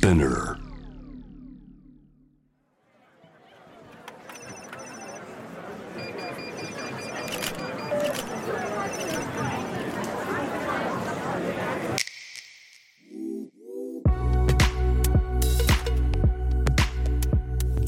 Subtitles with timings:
[0.00, 0.56] Spinner.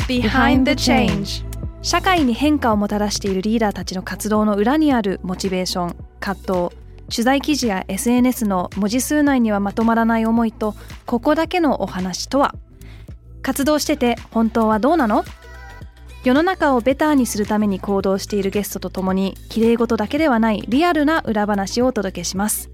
[0.07, 1.43] Behind the Change
[1.81, 6.82] 社会に変化をもたらしているリーダーたちの活動の裏にあるモチベーション葛藤
[7.13, 10.75] 取材記事や SNS の文字数内にはまとまらない思いと
[11.05, 12.55] ここだけのお話とは？
[13.43, 15.23] 活動してて本当はどうなの？
[16.25, 22.71] 世の中をベターにするために行動しているゲストとともに綺麗事だけではないリアルな裏話をお届けします。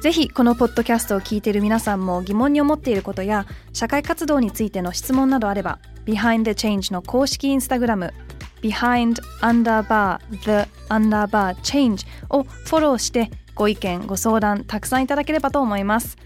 [0.00, 8.14] ぜひこのポッドキャストを聞いている皆さんも疑問に思っていることや社会活動についての質問などあれば Behind the Change の公式インスタグラム
[8.62, 16.16] Behind underbar the underbar change をフォローしてご意見ご相談たくさんいただければと思います。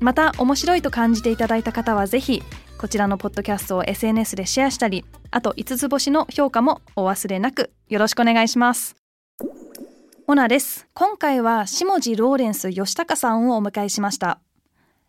[0.00, 2.42] また面白いと感じていただいた方はぜひ
[2.78, 8.96] こちらのポッドキャストを SNS でシェアしたりあと5つ星の評価もお忘れなくよろしくお願いします。
[10.26, 10.88] モナです。
[10.94, 14.40] 今回は下地ローレンス吉高さんをお迎えしました。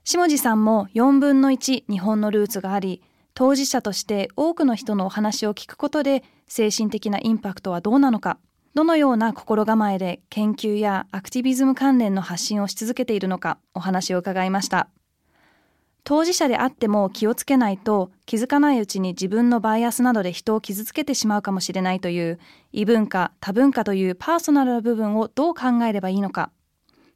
[0.04, 3.02] 下地さんも4分の1日本のルーツがあり
[3.34, 8.40] 当事者として多くの人のお話を聞くことで精神的なインパクトはどうなのか。
[8.74, 14.90] どのような心構えで研究やアクティビズム関連の発信をし続けているのかお話を伺いました。
[16.04, 22.40] 当事者であっても気をつけないと気づかないうちに自分のバイアスなどで人を傷つけてしまうかもしれないという
[22.72, 26.52] 異文化多文化というパーソナルな部分をどう考えればいいのか。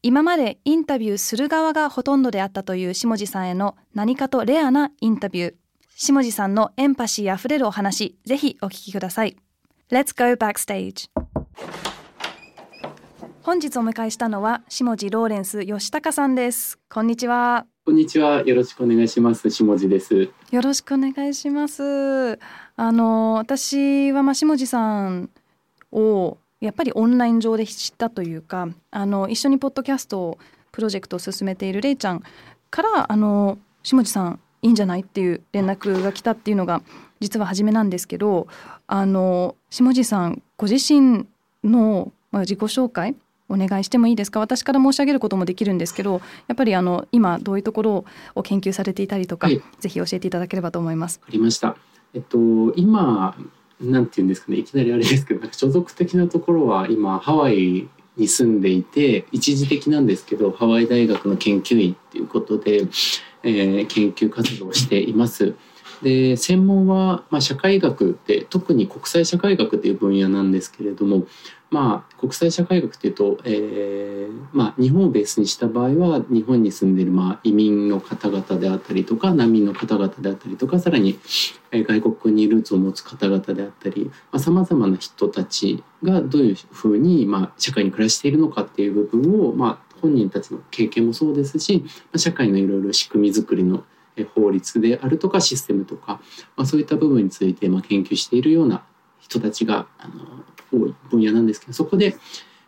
[0.04, 5.56] 今までインタビューする側がほとんどであったという下地さんへの何かとレアなインタビュー。
[5.96, 9.36] 下地さんのエンパシーあふれるお話ぜひお聞きください。
[9.92, 11.10] Let's go backstage
[13.44, 18.42] 本日お迎えしたのは下地ローレンス吉高さんですこんにちはこんにちは。
[18.42, 19.48] よろしくお願いします。
[19.52, 20.30] 下地です。
[20.50, 22.40] よろしくお願いします
[22.78, 25.30] あの私はまあ下地さん
[25.92, 30.40] をやっぱりオンライン上で知ったというかあの一緒にポッドキャストを
[30.72, 32.24] プロジェクトを進めているれいちゃん
[32.72, 35.02] からあの下地さんいいんじゃない？
[35.02, 36.82] っていう連絡が来たっていうのが
[37.26, 38.48] 実は初めなんですけど
[38.86, 41.26] あの下地さんご自身
[41.64, 43.16] のまあ自己紹介
[43.50, 44.40] お願いしてもいいですか？
[44.40, 48.06] 私から申し上げることもできるんですけどやっぱりあの今どういうところ
[48.36, 51.20] を研究されていたりとか、はいぜひ教えていただければと思います。
[51.28, 51.76] ありました。
[52.14, 52.38] えっと
[52.76, 53.36] 今
[53.82, 54.58] なんていうんですかね？
[54.58, 57.88] いきなりあれですけど、所属的なところは今ハワイ
[58.18, 62.88] に住んでいて一時的なんですけど、ハワイ大学の研究員っていうことで、
[63.44, 65.56] えー研究活動をしています。
[66.06, 71.24] で専門は、まあ、社会学で特に国際社会学という分野なんですけれども、
[71.72, 81.18] まあ、国際社会学というと、えーまあ、日本をベースにした場合は日本に住んでいる、まあ、移民の方々であったりとか難民の方々であったりとかさらに、
[81.72, 93.84] えー外国にルーツを持つ方々であったりさまざ、まな人たちがどういうふうに、まあ、社会に暮らしているのかっていう部分を、まあ、本人たちの経験もそうですし、まあ、社会のいろいろ仕組み作りの
[94.24, 96.22] 法律であるとかシステムとか、
[96.56, 98.84] まあ、そういった部分について、ま、研究しているような
[99.20, 102.16] 人たちがあの多い分野なんですけどそこで、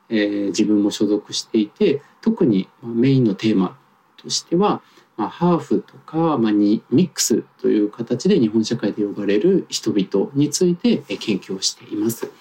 [0.10, 3.78] え自分も所属していて特にメインのテーマ
[4.16, 4.82] としては、
[5.18, 12.32] ま、ハーフとか、まあ、にミックスという形で日本社会で呼ばれる人々について研究をしています。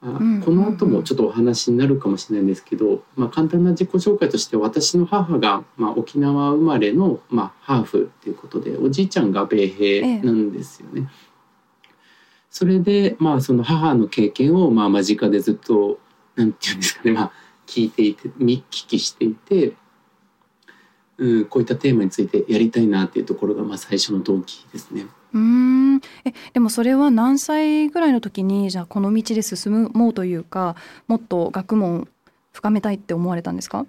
[0.00, 11.08] この後もちょっとお話になるかもしれないんですけど、まあ、簡単な自己紹介として私の母が、まあ、沖縄生まれの、まあ、ハーフっていうことでおじいちゃんが米兵なんですよね。
[12.50, 15.98] それで、まあ、その母の経験を、まあ、間近でずっと
[16.36, 17.32] なんていうんですかね、まあ、
[17.66, 19.72] 聞いていて見聞きしていて、
[21.18, 25.06] うん、こういったテーマについてやりたいなっていうところが、まあ、最初の動機ですね。
[25.36, 26.00] うーん。
[26.24, 30.76] えでもそれは何歳ぐらいの時にじゃあこの道で進もうというか
[31.08, 32.08] もっと学問
[32.52, 33.86] 深めたいって思われたんですか？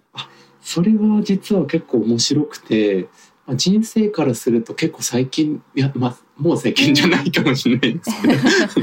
[0.61, 3.07] それは実は結構面白くて、
[3.45, 8.81] まあ、人生からすると結構最近いや、まあ、もう最近じゃないかもしれないですけ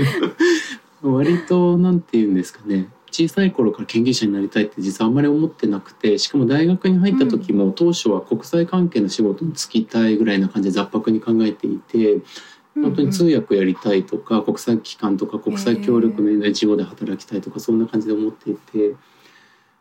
[1.03, 1.13] ど。
[1.17, 2.89] 割となんて言うんですかね。
[3.11, 12.19] 小さい頃から研究者になりたいって実はあんまり思ってなくてしかも大学に入った時も当初は国際関係の仕事に就きたいぐらいな感じで雑白に考えていて
[12.75, 18.95] 本当に通訳やりたいとか国際機関とか国際協力の NGO で働きたいとかそんな感じで思っていて。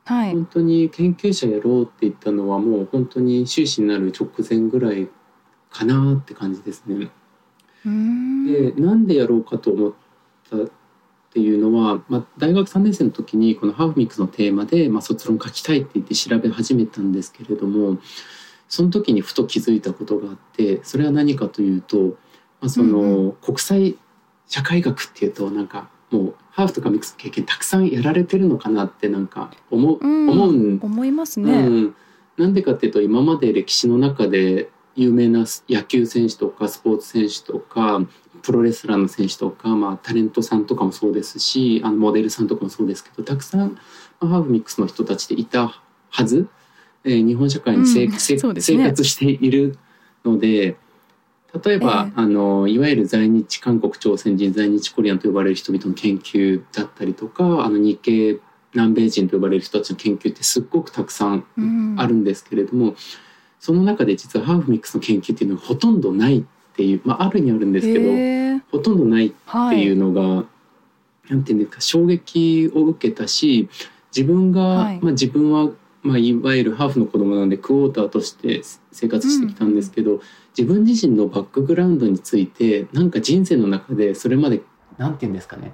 [0.06, 5.08] はい本当に研究者やろうって言ったのはもう本当に修士になる直前ぐらい
[5.70, 7.10] かなって感じですね。
[7.86, 9.94] でなんでやろうかと思っ
[10.50, 10.60] たっ
[11.34, 17.98] ていうのは、まあ、大学3年生の時にこのハーフミックスのテーマで、まあ、卒論書きたいって言って調べ始めたんですけれども
[18.70, 22.16] その時にふと気づいたことがあってそれは何かというと、
[22.64, 23.98] まあ、その、国際
[24.48, 30.30] 社会学っていうとなんかもうハーフとかミックスの経験たくさんやられてるのかなってなんか思う,、うん。
[30.30, 30.80] 思うん。
[30.82, 31.68] 思いますうね。
[31.68, 31.96] ん、
[32.38, 38.02] なんでかっていうと今まで歴史の中で有名な野球選手とかスポーツ選手とか
[38.44, 43.80] プロレスラーの選手とか、まあ、タレントさんとかもそうですしあのモデルさんとかもそうですけどたくさん
[44.20, 46.48] まあハーフミックスの人たちでいたはず、
[47.04, 48.12] えー日本社会にせ、うん。
[48.12, 48.62] ね。
[48.62, 49.78] 生活している
[50.24, 50.78] ので
[51.64, 58.40] 例えば、えあのいわゆる在日韓国朝鮮人在日コリアンと呼ばれる人々の研究だったりとかあの日系
[58.74, 61.96] 南米人と呼ばれる人たちの研究ってすっごくたくさんうん。
[61.98, 62.96] あるんですけれども、
[63.60, 66.44] その中で実はハーフミックスの研究っていうのがほとんどないっ
[66.76, 69.78] ていう、まあ、あるにはあるんですけど、へーほとんどないっはい。
[69.78, 70.46] ていうのが、
[71.30, 73.70] なんていうんですか衝撃を受けたし
[74.16, 75.00] 自分が、はい。
[75.02, 75.70] まあ、自分は、
[76.04, 78.62] まあ、いわゆるハーフの子供なんでクォーターとして
[78.92, 80.22] 生活してきたんですけど、
[80.58, 84.62] 自分自身のバックグラウンドについてなんか人生の中でそれまで
[84.98, 85.74] なんていうんですかね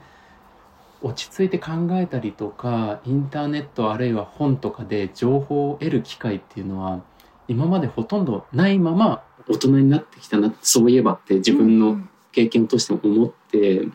[1.02, 7.02] 落ち着いて考えたりとかインターネットあるいは本とかで情報を得る機会っていうのは
[7.48, 12.10] 今までほとんどないまま大人になってきたなそういえばって自分のうんうん。
[12.32, 13.88] 経験としても思って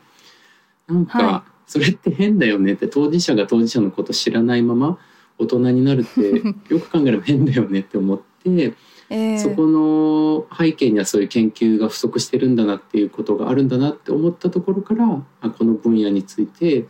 [0.88, 4.98] なんはかそれって変だよねって当事者が当事者のこと知らないまま
[5.38, 6.20] 大人になるって
[6.72, 8.74] よく考えれば変だよねって思って
[9.10, 16.86] えーそこの背景にはそういう研究が不足してるんだなっていうことがあるんだなって思ったところからあこの分野について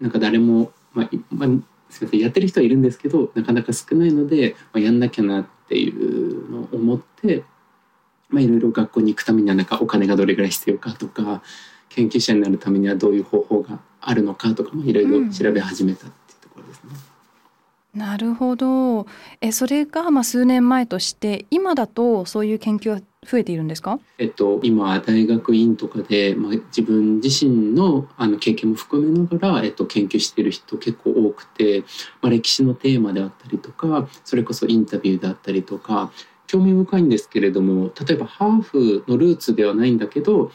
[0.00, 1.48] なんか誰も、まあいまあ、
[1.90, 7.44] すみませんやってる人はいるんですけどなかなか少ないので、まあ、やんなきゃなっていうのを思って、
[8.28, 11.42] まあ、いろいろ学校に行くためにはなんかお金がどれぐらい必要かとか
[11.88, 17.07] 研究者になるためにはどういう方法があるのかとかもいろいろ調べ始めたっていうところですね。
[17.94, 19.06] なるほど。
[19.40, 23.98] え、それがまあ数年前として、今だとそういう研究は増えているんですか？
[24.18, 31.80] えっと、今大学院とかで、まあ、自分自身のあの経験も含めながら、えっと、研究している人結構多くて、
[32.22, 36.12] まあ、歴史のテーマであったりとかそれこそインタビューであったりとか
[36.46, 40.52] 興味深いんですけれども例えばハーフのルーツではないんだけど、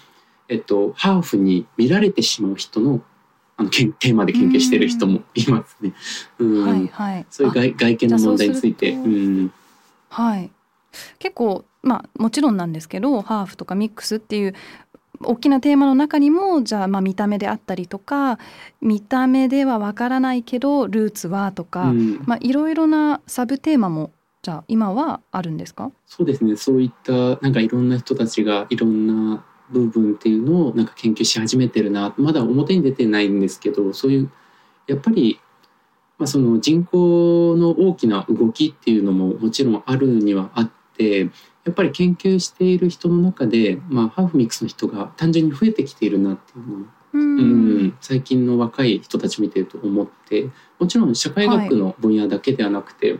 [0.47, 3.01] えっと、ハーフに見られてしまう人の
[3.57, 5.93] あのけんテーマで研究している人もいますね。
[6.39, 7.19] うんはいはい。
[7.21, 8.91] あそういう外外見の問題について。
[8.91, 9.53] うん
[10.09, 10.51] はい。
[11.19, 14.53] 結構まあもちろんなんですけど、ハーフとかミックスっていう
[15.21, 18.39] 大きなテーマの中にもじゃあまあ見た目であったりとか、
[18.81, 24.11] 見た目ではわからないけどルーツはとか、うんまあいろいろなサブテーマも
[24.41, 25.91] じゃあ今はあるんですか？
[26.05, 27.11] そうですねそういった
[27.41, 34.31] なんかいろんな人たちがいろんな部分っていうのをなんか研究し始めてるなまだ表に出てないんですけどそういう
[34.87, 35.39] やっぱり、
[36.17, 41.29] まあ、その人口の大きな動きっていうのももちろんあるにはあって
[41.65, 46.77] やっぱり研究している人の中で、まあ、ハーフミックスの人が単純に増えてきているなっていうのを
[47.13, 50.49] ううん、最近の若い人たち見てると思って
[50.79, 53.19] もちろん社会学の分野だけではなくて、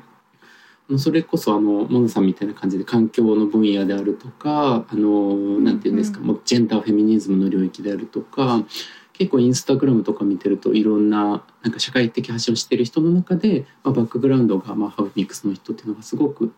[0.98, 6.28] それこそあのモノさんみたいな感じで環境の分野であるとかあのなんていうんですか、うん。
[6.28, 8.64] もうジェンダーフェミニズムの領域であるとか
[9.14, 16.54] 結構インスタグラムとか見てるといろんななんか社会的発信をしている人の中で、まあ、バックグラウンドが、まあ、ハーフミックスの人っていうのがすごく、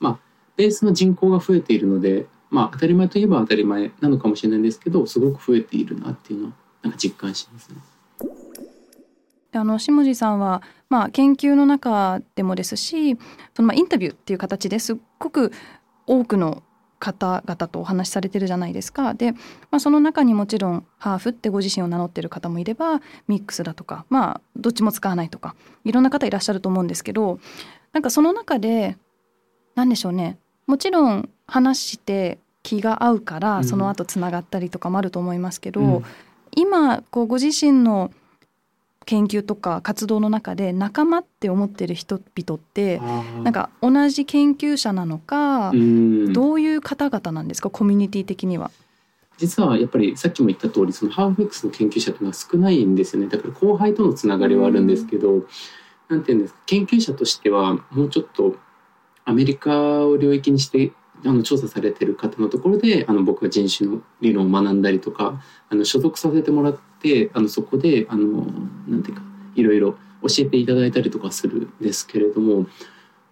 [0.00, 0.18] まあ、
[0.56, 7.76] ベースの人口が増えているので、まあ、当たり前といえば当たり前なのかもしれないんですけどすごく増えているなっていうのはなんか実感しますね。
[9.52, 13.16] であの下地さんは、まあ、研究の中でもですし
[13.54, 15.52] そのまあインタビューっていう形ですっごく
[16.06, 16.62] 多くの
[16.98, 19.14] 方々とお話しされてるじゃないですか。
[19.14, 19.38] で、ま
[19.76, 27.38] あ、その中にもちろんハーフってご自身を名乗ってる方もいればミックスだとかまあどっちも使わないとかいろんな方いらっしゃると思うんですけど
[27.92, 28.96] なんかその中で
[29.76, 30.38] 何でしょうね。
[30.66, 33.64] もちろん話して気が合うからうん。
[33.64, 36.04] その後つながったりとかもあると思いますけど、うん。
[36.56, 38.10] 今こうご自身の
[39.08, 42.98] 研究とか活動の中で仲間って思ってる人々って
[43.42, 46.32] なんか同じ研究者なのか、うん。
[46.34, 47.70] どういう方々なんですか？
[47.70, 48.70] コミュニティ的には。
[49.38, 53.28] 実はやっぱりさっきも言った通りそのハーフミックスの研究者っていうのは少ないんですよね。
[53.28, 55.46] だから後輩とのつながりはあるんですけど、
[56.10, 56.60] なんていうんですか？
[56.66, 58.56] 研究者としてはもうちょっと
[59.24, 60.92] アメリカを領域にして
[61.24, 68.46] あの調査されてる方のところであの僕は人種の理論を学んだりとかあの所属させてもらってあのそこであの
[68.86, 69.22] なんていうか
[69.54, 72.66] いろいろ教えていただいたりとかするんですけれども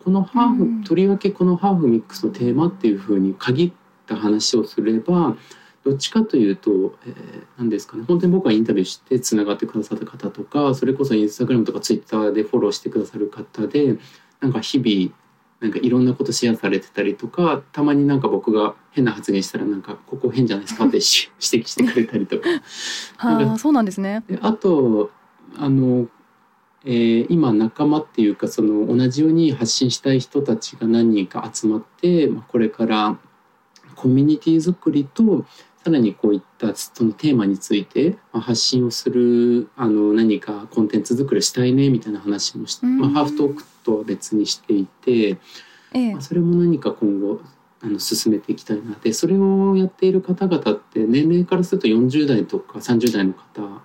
[0.05, 0.85] このハーフ、うん。
[0.85, 3.73] とりわけこのハーフミックスのテーマっていうふうに限っ
[4.07, 5.37] た話をすれば
[5.85, 13.97] どっちかというと、えー、何ですかね本当に僕がインタビューしてつながってくださった方とかそれこそインスタグラムとかツイッターでフォローしてくださる方で
[14.41, 15.13] なんか日々
[15.61, 22.49] なんかいろんなことシェアされてたりとかたまになんか僕が変な発言したらなんかここ変じゃないですかってし 指摘してくれたりとか
[23.17, 24.23] はあそうなんですね。
[24.29, 25.11] であと
[25.57, 26.09] あの、
[26.85, 33.19] えー今仲間っていうかその同じように発信したい人たちが何人か集まって、まあ、これから
[33.97, 35.47] コミュニティ作りと
[35.83, 45.39] さらにこういったそのテーマについてまあ発信をするあの何かコンテンツ作りしたいねみたいな話もして、うんまあ、ハーフトークとは別にしていて。
[45.93, 47.41] ええまあ、それも何か今後
[47.81, 53.83] あの進めていきたいなでそれをやっている方々って年齢からすると40代とか30代の方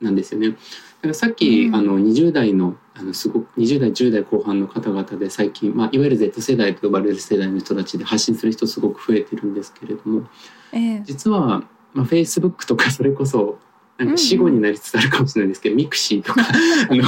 [0.00, 0.50] なんですよね。
[0.50, 10.26] だからさっき、うんあの20代のあのすごく20代10代後半の方々で最近、まあ、いわゆる Z 世代と呼ばれる世代の人たちで発信する人すごく増えてるんですけれども
[10.72, 11.62] ええ実は、
[11.92, 13.58] まあ、Facebook とかそれこそ
[13.98, 16.42] なんか死語になりつつあるかもしれないですけど、 ミクシーとか
[16.90, 17.02] あの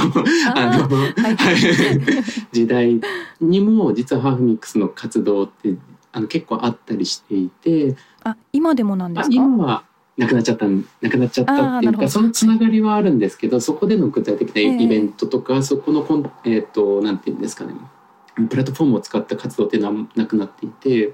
[0.55, 1.57] あの、はい。
[2.51, 2.99] 時代
[3.41, 5.75] にも実はハーフミックスの活動って
[6.11, 9.35] あの結構あったりしていてあ今でもなんであすか？
[9.35, 9.83] 今は
[10.17, 14.83] なくなっちゃったんなくなっちゃったっていうかそのつながりはあるんですけどそこでの具体的なええ。
[14.83, 17.73] イベントとか、そこのコンえっ、となんていうんですかね。
[18.49, 21.13] プラットフォームを使った活動っていうのはなくなっていて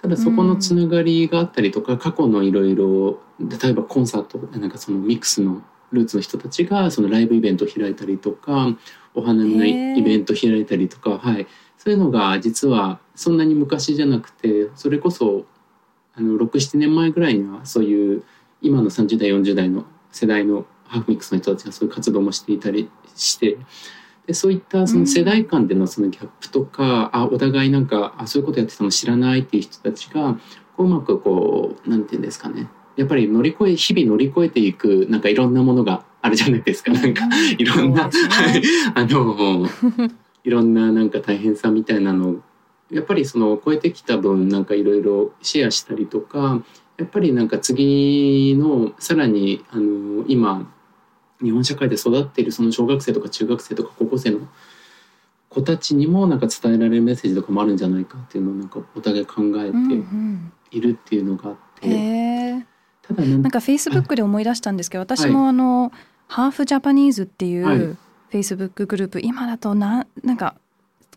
[0.00, 8.68] ただそこのつながりがあったりとか、過去のいろいろ例えばコンサートなんかそのミックスのルーツの人たちがそのライブイベントを開いたりとか
[9.14, 15.46] お花見のイベント開いたりとか、はい、そういうのが実はそんなに昔じゃなくてそれこそ
[16.14, 18.22] あの67年前ぐらいにはそういう
[18.62, 23.58] 今の30代40代の世代のハーフミックスの人たちがそういう活動もしていたりして
[24.26, 30.34] でそういったその世代間でのそのギャップとか、あお互いなんかあそういうことやってたの知らないっていう人たちが
[30.76, 32.68] こううまくこうなんていうんですかね。
[32.96, 36.92] やっぱり乗り越え日々乗り越えていくなんかいろんなものがあるじゃないですか。
[36.92, 37.24] なんか
[37.58, 38.12] いろんな、ね。
[38.94, 39.66] あの
[40.44, 42.40] いろんななんか大変さみたいなのを
[42.90, 46.62] やっぱりその超えてきた分なんかいろいろシェアしたりとか
[46.98, 50.70] やっぱりなんか次のさらにあの今
[51.42, 54.48] 日本社会で育っているその小学生とか中学生とか高校生の
[55.48, 60.52] 子たちにもなんか伝えられるメッセージとかもあるんじゃないかっていうのをなんかお互い考えうんうてん。
[60.70, 61.92] いるっていうのがあって、へ
[62.58, 62.66] え。
[63.02, 65.90] ただなんかフェイスブックで思い出したんですけど、私もあの、
[66.28, 67.78] ハーフジャパニーズっていうはい。
[67.78, 70.54] フェイスブックグループ今だとななんか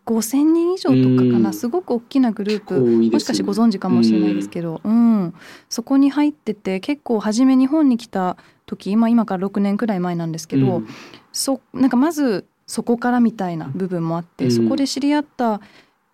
[0.05, 1.53] 5,000人以上とかかうなん。
[1.53, 2.79] すごく大きなグループ。
[2.79, 3.09] ね。
[3.09, 5.33] もしかしてご存知かもしれないですけど、うん。
[5.69, 10.87] そこに入ってて結構初め日本に来た時今今から6年くらい前なんですけど、うん。
[11.31, 14.51] そなんかまずそこからみたいな部分もあって、うん。
[14.51, 15.61] そこで知り合った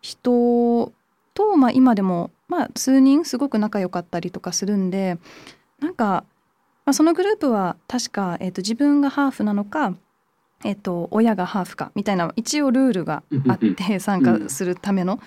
[0.02, 0.92] 人
[1.34, 5.18] と、まあ、今でも、まあ、数人すごく仲良かったりとかするんで
[5.80, 6.26] なんか、
[6.86, 9.96] まあ、そのグループは確か、えー、と自分がハーフなのか、
[10.66, 15.20] えー、と親がハーフかみたいな一応ルールがあって参加するための。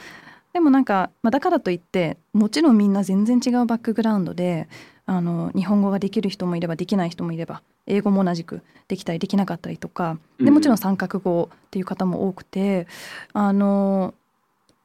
[0.52, 4.68] でもなんか、まあ、だからといってもちろんみんな全然違うバックグラウンドで
[5.06, 12.86] あの日本語ができる人もいればできない人もいれば英語も同じくできたりできなかったりとかでもちろん三角語っていう方も多くて
[13.32, 14.14] あの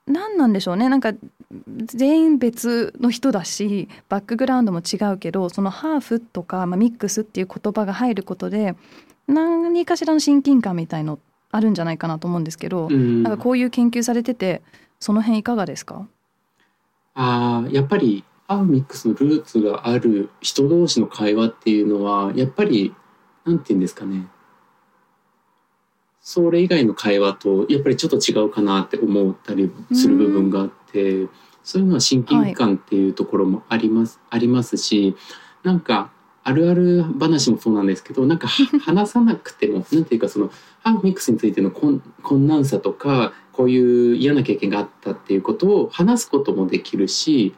[0.08, 0.90] 何なんでしょうね。
[0.90, 1.14] なんか
[1.86, 8.76] 全員別の人だしバックグラウンドも違うけどそのハーフとか、まあ、ミックスっていう言葉が入ることで
[9.28, 11.20] 何かしらの親近感みたいの
[11.52, 13.24] あるんじゃないかなと思うんですけど、うん。
[13.24, 14.62] なんかこういう研究されてて
[15.00, 16.08] その辺いかがですか？
[17.14, 22.94] あーやっぱりハーフミックスのルーツがある人同士の会話っていうのはやっぱり
[23.46, 24.28] なんて言うんですかね
[26.28, 31.28] それ以外の会話とやっぱりちょっと違うかなって思ったりする部分があって
[31.64, 35.16] そういうのは親近感っていうところもあります、 ありますし
[35.64, 36.12] なんか
[36.44, 40.52] あるある話もそうなんですけどなんかは 話さなくてもなんていうかその
[40.84, 47.56] ハーフミックスについての困困難さとかこういう嫌な経験があったっていうことを話すこともできるし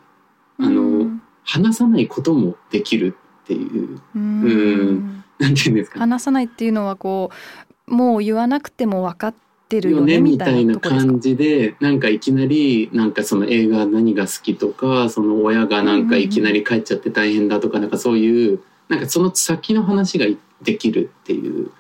[0.60, 1.22] あのうん。
[1.44, 4.00] 話さないこともできるっていう。
[4.16, 4.22] うん。
[4.22, 4.48] う
[4.92, 5.24] ん。
[5.40, 6.02] なんていうんですかね。
[6.02, 9.36] 話さないっていうのはこうもう言わなくても分かっ
[9.67, 20.25] てるよよねねみたいな感じでなんかいきなりなんかその映画何が好きとかその親がなんかいきなり帰っちゃって大変だとかなんかそういうなんかその先の話が
[20.62, 21.72] できるっていう。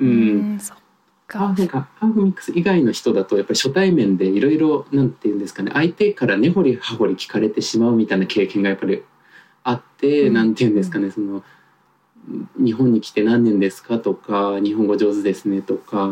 [0.00, 0.76] ううんんそっ
[1.26, 1.38] か。
[1.38, 9.02] ハーフがハーフミックス以外の人だとやっぱり初対面でいろいろなんていうんですかね相手から根掘り葉掘り聞かれてしまうみたいな経験がやっぱり
[9.62, 10.34] あって、うん。
[10.34, 11.42] なんていうんですかねその
[12.58, 16.10] 日本に来て何年ですかとか日本語上手ですねとか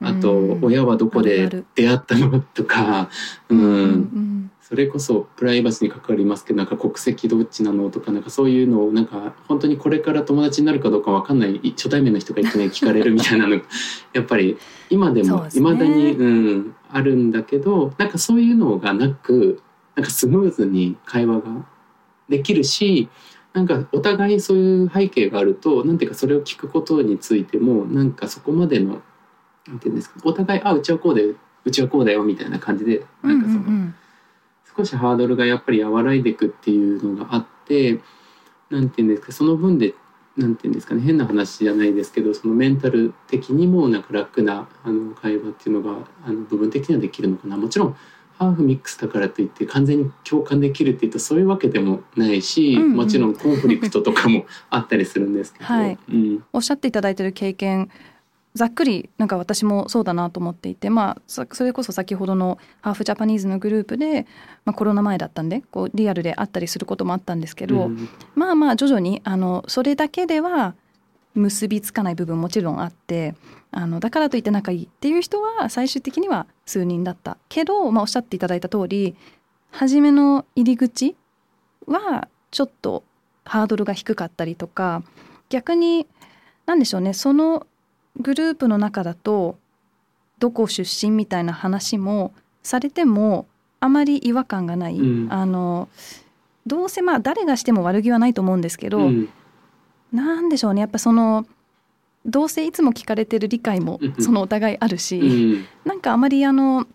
[0.00, 2.40] あとうん親はどこで出会ったの？
[2.40, 3.08] とか、
[3.48, 7.90] ううんんそれこそプライバシーに関わりますけどなんか国籍どっちなの？
[7.90, 13.60] とかなんかそういうのをなんか本当にこれから友達になるかどうかわかんない初対面の人がいきなり聞かれるみたいなの。
[14.12, 14.56] やっぱり
[14.90, 19.60] 今でもいまだに、うん、あるんだけどなんかそういうのがなく
[19.94, 21.66] なんかスムーズに会話が
[22.28, 23.08] できるし
[23.52, 29.02] なんかお互いそういう背景があるとなんていうかそれを聞くことについてもなんかそこまでの
[29.66, 33.94] なんていうんですかお互いあうちはこうでうちはこうだよみたいな感じでなんかその、うんうん
[34.76, 38.00] 少しハードルがやっぱり和らいでいくっていうのがあって
[38.70, 39.94] なんていうんですかその分で
[40.36, 47.56] なんていうんですかね変な話じゃないですけどそのメンタル的にもなんか楽なあの会話っていうのがあの部分的にはできるのかな。
[47.58, 47.96] もちろん
[48.42, 52.92] ハーフミックスだからといって完全に共感できるっていうとそういうわけでもないし、うんうん。
[52.96, 55.98] もちろんコンフリクトとかもあったりするんですけど、はい。
[56.10, 56.44] うん。
[56.52, 57.90] おっしゃっていただいてる経験
[58.54, 64.26] ざっくりなんか私もそうだなと思っていてまあそそれこそ先ほどのハーフジャパニーズのグループで、
[64.66, 68.08] まあ、コロナ前だったんでこうリアルで会ったりすることもあったんですけど、うん。
[68.34, 70.74] まあまあ徐々にあのそれだけでは
[71.34, 73.34] 結びつかない部分もちろんあって
[73.70, 79.16] あのだからといって仲いいっていう人は最終的には数人だったけど、まあ、おっしゃっていただいた通り
[79.70, 81.16] 初めの入り口
[81.86, 83.02] はちょっと
[83.44, 85.02] ハードルが低かったりとか
[85.48, 86.06] 逆に
[86.66, 87.66] 何でしょうねその
[88.20, 89.58] グループの中だと
[90.38, 93.46] どこ出身みたいな話もされても
[93.80, 95.32] あまり違和感がない、うん。
[95.32, 95.88] あの
[96.66, 99.28] どうせまあ誰がしても悪気はないと思うんですけど、うん
[100.12, 100.80] なんでしょうね。
[100.80, 101.46] やっぱその
[102.24, 105.24] どうせいつも聞かれてる理解もうんそのお互いあるし、う
[105.58, 106.86] んなんかあまりあの、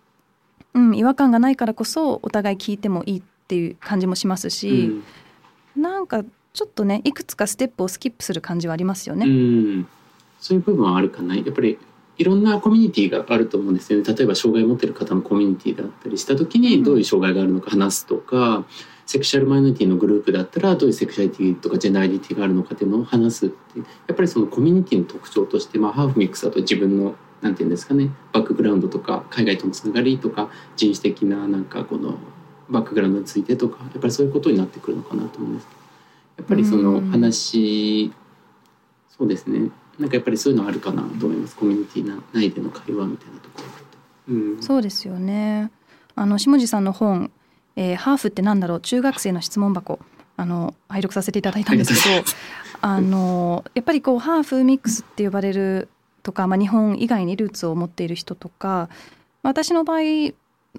[0.73, 4.69] うん、違和感がないからこそお互い聞いてもいいっていう感じもしますうし、
[5.75, 5.81] ん。
[5.81, 9.25] なんかちょっとねいくつかステップをスキップする感じはありますよね。
[9.25, 9.87] うん、
[10.39, 11.35] そういう部分はあるかな。
[11.35, 11.77] やっぱり
[12.17, 14.05] いろんなコミュニティがあると思うんですよね。
[14.05, 16.61] 例えば障害を持ってる方のコミュニティだったりした時うん。
[16.61, 18.65] にどういう障害があるのか話すとか、
[19.07, 32.15] セクシャルマイノリティのグループだったらどういうセクシャリティとかジェンダーアイデンティティがあるのかっていうのを話すってやっぱりそのコミュニティの特徴として、まあ、ハーフミックスだと自分のなんていうんですかねバックグラウンドとか海外とのつながりとか人種的ななんかこの
[32.69, 35.67] バックグラウンドについてとかやっぱりそういうことになってくるのかなと思うんです。
[35.67, 35.79] けど
[36.37, 38.11] やっぱりその話
[39.17, 39.71] そうですね。
[39.97, 41.55] なんかやっぱりそういうのあるかなと思います。
[41.55, 43.61] コミュニティな内での会話みたいなとこ
[44.27, 44.35] ろ。
[44.35, 45.71] うん、そうですよね。
[46.15, 47.31] あの下地さんの本、
[47.77, 48.81] えーハーフってなんだろう？
[48.81, 49.99] 中学生の質問箱」
[50.35, 52.25] あの拝読させていただいたんですけど
[52.81, 55.89] あのやっぱりこうハーフミックスって呼ばれる
[56.21, 58.89] とか、まあ、日本以外にルーツを持っている人とか
[59.41, 59.99] 私の場合、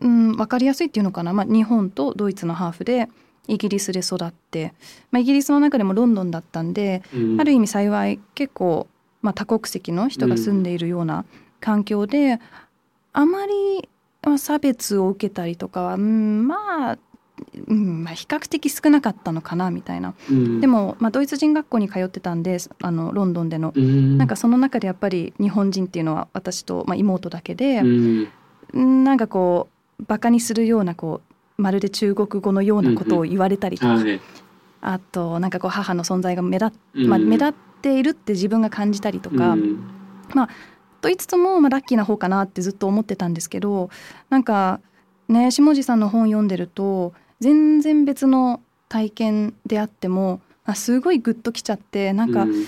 [0.00, 3.08] うん、分かりやすいっていうのかな、まあ、日本とドイツのハーフで
[3.48, 4.74] イギリスで育って、
[5.10, 7.40] まあ、イギリスの中でもロンドンだったんで、うん。
[7.40, 8.86] ある意味幸い結構、
[9.22, 11.24] まあ、多国籍の人が住んでいるような
[11.58, 12.38] 環境で、
[13.14, 13.88] あまりまあ
[14.38, 16.98] 差別を受けたりとかは、うん、まあ、
[17.68, 20.14] うんまあ、比較的少なかったのかなみたいな。
[20.30, 20.60] うん。
[20.60, 23.72] でも、まあ、ドイツ人学校に通ってたんであのロンドンでの。
[23.74, 24.18] うん。
[24.18, 28.28] なんかその中でやっぱり日本人っていうのは私と、まあ、妹だけでう、ん。
[28.72, 29.68] うんなんかこ
[30.00, 31.20] うバカにするようなこ
[31.58, 34.20] うまるで中国語のようなことを言われたりとか、はい。
[34.80, 37.52] あとなんかこう母の存在が目立まあ、目立っ
[37.82, 39.80] ているって自分が感じたりとか、うん
[41.00, 43.90] と言いつつも、まあ、ラッキーな方かなってずっと思ってたんですけど
[44.30, 44.80] なんか
[45.28, 52.66] ね下地さんの本読んでると全然別の体験であってもあすごいグッときちゃってなんかうん。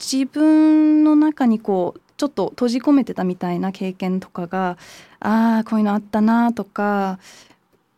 [0.00, 4.76] 自分の中にこうちょっと閉じ込めてたみたいな経験とかが
[5.20, 7.18] ああこういうのあったなとか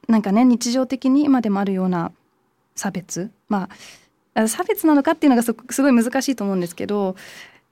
[0.09, 2.13] なんかね日常的に今でもあるような
[2.75, 3.31] 差別。
[3.49, 3.69] ま
[4.35, 7.17] ああ差別なのかっていうのがすごい難しいと思うんですけど、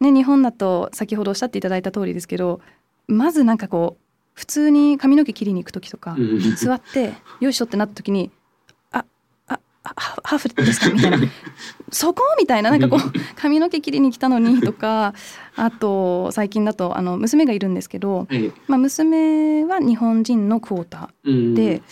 [0.04, 2.60] ね、日本だと先ほどおっしゃっていただいた通りですけど
[3.06, 6.54] まずなんかこう普通に髪の毛切りに行く時とかうん。
[6.56, 8.30] 座ってよいしょってなった時に
[8.92, 9.04] 「あ
[9.48, 11.18] ああハハーフですか?」みたいな
[11.92, 12.70] 「そこ?」みたいな。
[12.70, 13.00] なんかこう
[13.36, 15.14] 髪の毛切りに来たのにとか
[15.56, 18.52] あと最近だとあの娘がいるんですけど、はい。
[18.66, 21.32] まあ、娘は日本人のクォータうん。
[21.32, 21.82] ーで、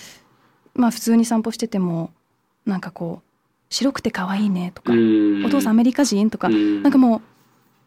[0.74, 2.10] まあ普通に散歩してても
[2.66, 3.28] なんかこう
[3.70, 5.44] 「白くて可愛いね」とか「うん。
[5.46, 6.82] お父さんアメリカ人?」とか、うん。
[6.82, 7.20] なんかもう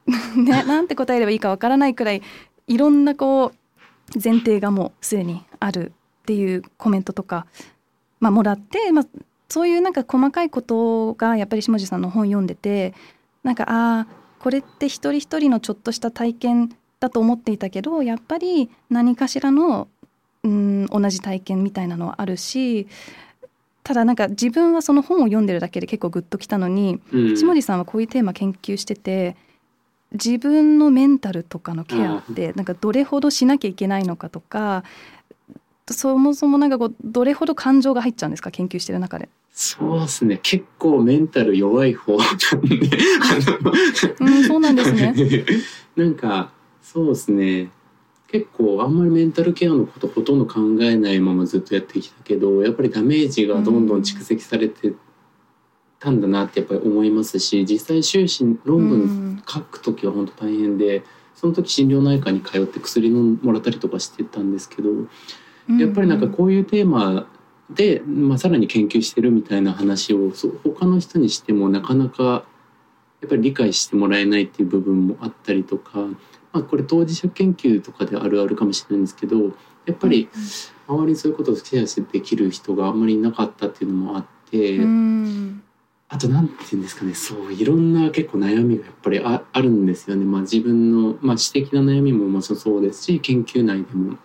[0.38, 2.22] ねなんて答えればいいかわからないくらい
[2.68, 5.92] いろんなこう前提がもうすでにある
[6.22, 7.46] っていうコメントとか、
[8.20, 9.06] まあ、もらって、まあ、
[9.50, 12.94] そういうなんか細かいことがやっぱり下地さんの本読んでて
[13.44, 14.08] なんかああ
[14.40, 19.88] これって一人一人のちょっとした体験だと思っていたけどやっぱり何かしらの
[20.44, 22.88] うん同じ体験みたいなのはあるし
[23.84, 27.38] ただなんか自分はその本を読んでるだけで結構グッときたのにうん。
[27.38, 29.36] 下地さんはこういうテーマ研究してて
[30.16, 34.84] 自分のメンタルとかのケアってなんかどれほどしなきゃいけないのかとか
[35.90, 39.30] そもそもなんかこうどれほど感情が入っちゃうんですか研究してる中で。
[39.52, 42.90] そうですね結構メンタル弱い方なんで
[44.20, 45.16] うんそうなんですね。
[45.96, 46.52] なんか
[46.82, 47.70] そうですね
[48.28, 54.94] 結構あんまりメンタルケアのことほとんど考えないままずっとやってきたけどやっぱりダメージがどんどん蓄積されて
[56.06, 64.90] たんだなってやっぱり思いますし実際修士論文書く時は本当大変でその時心療内科に通って薬のもらったりとかしてたんですけど
[65.80, 67.28] やっぱりなんかこういうテーマ
[67.72, 75.98] で、まあ、さらに研究してるみたいな話をそう他の人にしてもなかなかやっぱり理解してもらえないっていう部分もあったりとか、
[76.54, 79.38] まあ、これ当事者研究とかであるあるかもしれないんですけど
[79.88, 80.30] やっぱり
[80.88, 84.78] 周りにそういうことをシェアできる人があんまりいなかったっていうのもあって。
[86.08, 87.14] あと何て言うんですかね。
[87.14, 90.24] そういろんな結構悩みがやっぱりああるんですよね。
[90.24, 94.18] まあ、自分の、まあ、知的な悩みももちろんそうですし研究内でも。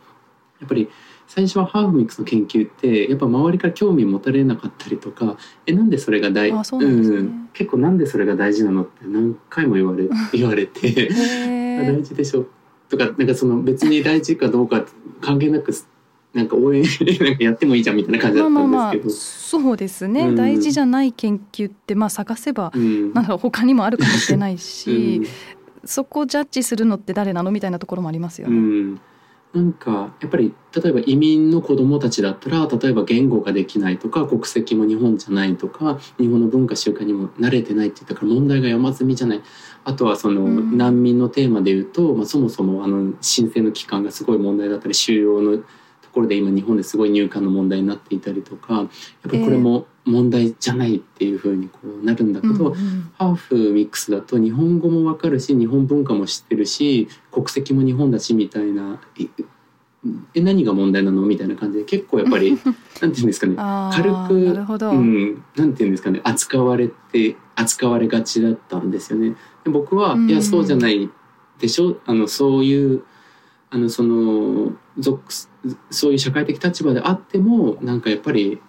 [0.60, 0.90] やっぱり
[1.26, 12.46] 最初はハーフミックスの研究ってやっぱ周りから興味持たれなかったりとかえなんでそれが大、ね、うん、結構なんでそれが大事なのって何回も言われ 言われて大事でしょ。
[12.88, 14.84] とかなんかその別に大事かどうか
[15.20, 15.72] 関係なく
[16.32, 16.82] なんか応援
[17.20, 25.26] なんかやってもいいじゃんみたいな感じだったんですけど、まあまあまあそうですね、うん、大事じゃない研究ってまあ探せば、うん、なんだろう他にもあるかもしれないし、うん、
[25.84, 28.56] そこをジャッジするのって誰なのみたいなところもありますよね。
[28.56, 29.00] うん。
[29.52, 39.42] なんかやっぱり例えば移民の子どもたちだったら例えば言語ができないとか国籍も日本じゃないとか日本の文化習慣にも慣れてないって言ったから問題が山積みじゃない。
[39.82, 45.58] あとはその難民のテーマで言うと、まあ、そもそもあの申請の期間がすごい問題だったり収容の
[46.10, 48.86] ところで今日本ですごい入管の問題になっていたりとかやっ
[49.22, 59.00] ぱりこれも問題じゃないっていうふうにこうなるんだけど、えーうんうん、ハーフミックスだと日本語もわかるし日本文化も知ってるし国籍も日本だしみたいな
[60.34, 63.54] え何が問題なのみたいな感じで結構やっぱり なんて言うんですかね
[63.94, 69.36] 軽くうん、なんて言うんですかね扱われて扱われがちだったんですよね。
[69.64, 71.10] で僕は、いやそうじゃない
[71.58, 73.02] でしょあのそういう
[73.70, 75.22] あのその属
[75.90, 78.60] そういう社会的立場であってもなんかやっぱり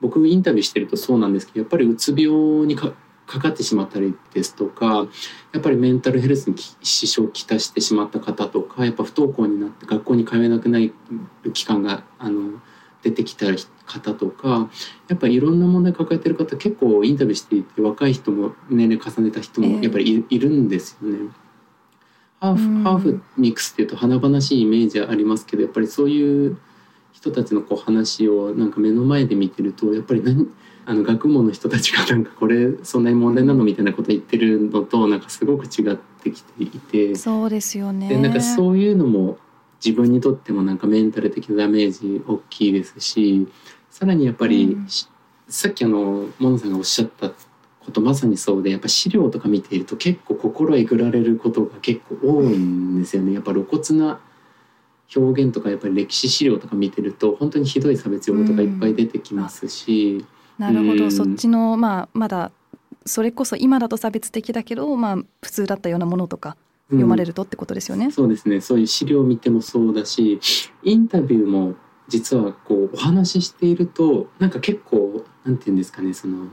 [0.00, 2.92] 僕インタビューしてるとそうなんですけどやっぱりうつ病にか
[3.26, 5.06] かかってしまったりですとか
[5.52, 12.60] やっぱりメンタルヘルスに支障をきたしてしまった方とかやっぱ不登校になって学校に通えなくなる期間があの
[13.02, 13.46] 出てきた
[13.86, 14.68] 方とか
[15.08, 21.30] やっぱりいろんな問題抱えてる方結構インタビューしていて若い人も年齢重ねた人もやっぱりい,、るんですよね。
[22.40, 26.58] ハーフハーフミックスっていうと華々しいイメージありますけどやっぱりそういう
[27.12, 30.48] 人たちのこう話をなんか目の前で見てるとやっぱり何
[30.86, 37.14] あの学問の人たちがなんかこれそんなに問題なのみたいなこと言ってるのとなんかすごく違ってきていて。
[37.14, 38.08] そうですよね。
[38.08, 39.38] でなんかそういうのも
[39.84, 43.48] 自分にとってもなんかメンタル的なダメージ大きいですし
[43.90, 44.86] さらにやっぱり、うん、
[45.48, 47.30] さっきあのモノさんがおっしゃった
[47.90, 53.32] ことまさにそうでやっぱ資料とか見ていると結構心えぐられることが結構多いんですよね。
[53.32, 54.20] やっぱ露骨な
[55.14, 60.24] 表現とかやっぱり歴史資料とか見てると本当にひどい差別用語とかいっぱい出てきますし、
[60.58, 62.52] うん、なるほど、うん、そっちのまあまだ
[63.04, 66.56] それこそ今だと差別的だけどまあ普通だったようなものとか
[66.90, 68.60] 読まれるとってことですよね、うん、そうですね。
[68.60, 70.38] そういう資料を見てもそうだし
[70.84, 71.74] インタビューも
[72.08, 76.50] 実はこうお話ししているとなんか結構なんて言うんですかねそのフ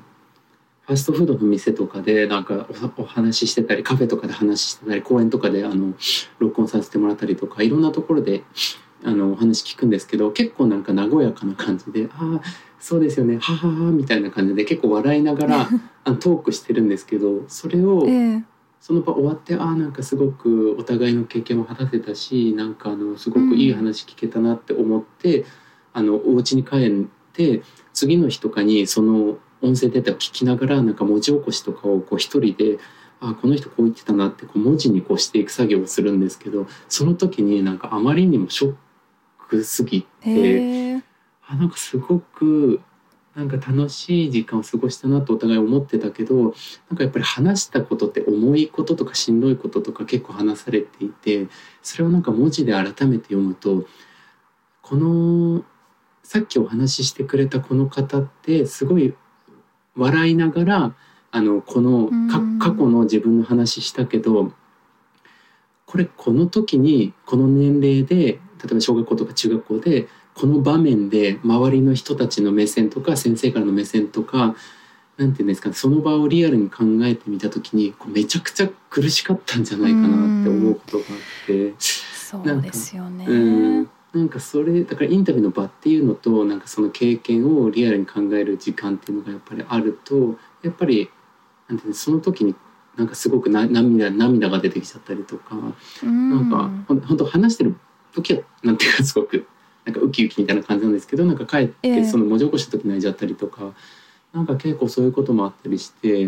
[0.94, 5.94] ァストフードの店とかでなんかお話ししてたりカフェとかで話してたり公園とかであの
[6.40, 8.44] 録音させてもらったりとかいろんなところで
[9.04, 12.42] あのお話聞くんですけど結構なんか和やかな感じで「ああ
[12.80, 15.70] そうですよねははは」みたいな感じで結構笑いながら
[16.06, 18.08] あのトークしてるんですけどそれを、
[18.80, 25.46] その場終わってああなんかすごくお互いの経験も果たせたしなんかあのすごくいい話聞けたなって思って、うん、
[25.94, 26.90] あのお家に帰っ
[27.34, 27.62] て
[27.94, 32.80] 次の日とかにその音声データを聞きながらなんか文字起こしとかをこう一人で
[33.20, 38.76] あこの人こう言ってたなってこう文字にこうしていく作業をするんですけどその時になんかあまりにもショッ
[39.48, 41.02] クすぎて
[41.48, 42.82] あなんかすごく
[43.36, 46.36] なんか楽しい時間を過ごしたなとお互い思ってたけど
[46.90, 51.48] なんかやっぱり話したことって重いこととかしんどいこととか結構話されていて
[51.84, 53.86] それをなんか文字で改めて読むと
[54.82, 55.64] この
[56.24, 59.14] さっきお話ししてくれたこの方ってすごい
[59.98, 60.94] 笑いながら
[61.32, 62.10] あのこの
[62.60, 64.54] 過去の自分の話したけど
[65.86, 68.40] これこの時にこの年齢で例
[68.72, 74.56] えば小学校とか中学校でこの場面で周りの人たちの目線とか先生からの目線とか
[75.18, 81.74] 何て言うんですかその場をリアルに考えてみた時にめちゃくちゃ苦しかったんじゃないかなって思うことがあって。
[81.80, 83.26] そうですよね。
[83.28, 83.34] う
[83.82, 91.10] んなんかそれだからインタビューの場っていうのとなんかその経験をリアルに考える時間っていうのがやっぱりあるとやっぱり
[91.68, 92.56] なんていうその時に
[92.96, 95.56] なんかすごくな涙涙が出てきちゃったりとか、
[96.04, 97.78] うん、なんかほん本当話してる
[98.14, 99.46] 時はなんていうかすごく
[99.86, 101.96] なんかウキウキみたいな感じなんですけどなんか帰っええ。
[102.02, 103.74] てその文字起こした時泣いちゃったりとか、
[104.34, 106.24] なんか結構そういうこともあったりして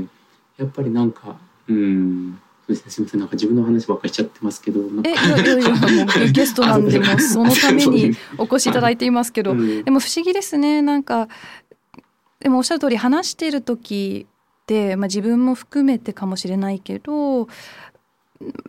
[0.58, 2.40] やっぱりなんかうん
[2.76, 9.84] すみませんなんか自分の話ばっかりしちゃってますけどえいやいやいやもう ゲストなんでもうそのために お越しいただいていますけど、うん。
[9.84, 11.28] でも不思議ですねなんか
[12.40, 14.28] でもおっしゃる通り話してる時
[14.62, 17.48] って、まあ、自分も含めてかもしれないけど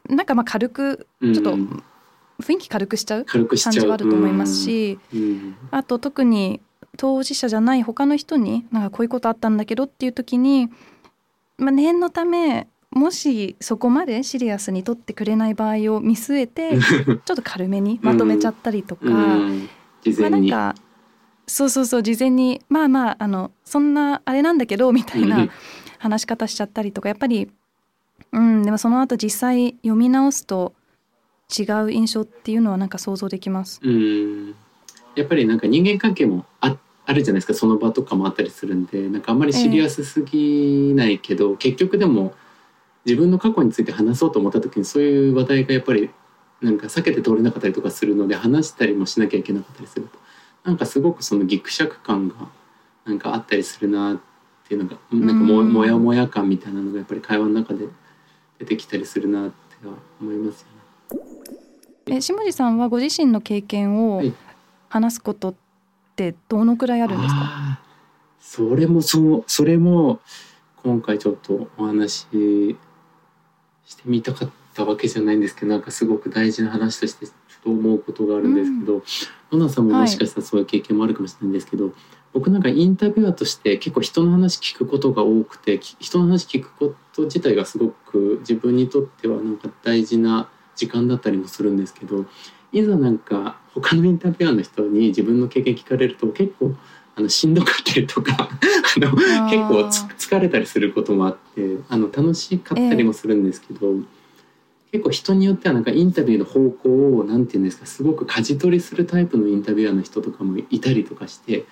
[0.09, 1.83] なんかまあ軽くちょっとうん
[2.41, 3.25] 雰囲気軽くしちゃう。
[3.25, 5.55] 感じはあると思いますし、うん。
[5.71, 6.61] あと特に
[6.97, 10.69] 当事者じゃない他の人になんかこういうことあったんだけどっていう時に、
[11.59, 19.69] まあ、念のためもしそこまでシリアスに取ってくれない場合を見据えて ちょっと軽めにまとめちゃったりとか、うん。
[20.03, 20.75] 事まあなんか
[21.47, 25.29] そうそうそう事前にまあまああのそんなあれなんだけどみたいうん。
[25.29, 25.49] な
[25.99, 27.49] 話し方しちゃったりとかやっぱり
[28.33, 30.75] うんでもその後実際読み直すと
[31.57, 33.81] 違う印象っていうのはなんか想像できます。
[33.85, 34.55] うん。
[35.15, 36.77] やっぱりなんか人間関係もあ
[37.07, 42.35] あるじゃないですかその場とかもあったりするんでなんかあんまりシリアスすぎないけど、結局でも
[43.05, 46.11] 自分の過去について話そうと思った時にそういう話題がやっぱり
[46.61, 50.19] なんか避けて通れなかったりとかするので話したりもしなきゃいけなかったりすると
[50.65, 52.35] なんかすごくそのギクシャク感が
[53.07, 54.21] なんかあったりするなっ
[54.69, 55.73] ていうのがなんかもうん。
[55.73, 57.87] もやもや感みたいなのがやっぱり会話の中で
[58.59, 59.55] 出てきたりするなって
[60.21, 60.67] 思いますよ
[62.07, 62.17] ね。
[62.17, 64.35] え下地さんはご自身の経験をはい。
[64.91, 65.55] 話すことっ
[66.17, 67.91] てどのくらいあるんですか、あー
[68.41, 70.19] それもそうそれも
[70.83, 72.27] 今回ちょっとお話
[73.91, 79.03] ししてみたかったわけじゃないんですけどなんかすごく大事な話としてちょっと思うことがあるんですけど、
[79.53, 81.93] 野ナさんももしかしたらそういう経験もあるかもしれないんですけど、
[82.33, 92.27] 僕なんかインタビュアーとして結構人の話聞くことが多くてき人の話聞くこと自体がすごく自分にとってはなんか大事な時間だったりもするんですけど
[92.73, 96.77] いざなんか他のインタビュアーの人に自分の経験聞かれると結構
[97.17, 99.13] あのしんどかったりとか あの
[99.49, 103.95] 結構つ疲れたりすることもあってあの楽しかったりもするんですけど、
[104.93, 111.67] 結構人によってはなんかインタビューの方向をなんて言うんですかすごく舵取りするタイプのインタビュアーの人とかもいたりとかして。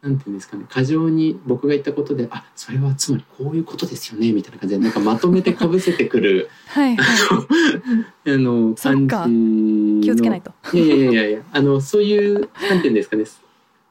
[0.00, 10.52] なんて言うんですかね過剰に僕が言ったことであそれはつまりこういうことですよねみたいな感じでなんかまとめてかぶせてくる はいはいあの感じの気をつけないと。
[10.72, 13.24] いやいやいやいやあのそういうなんて言うんですかね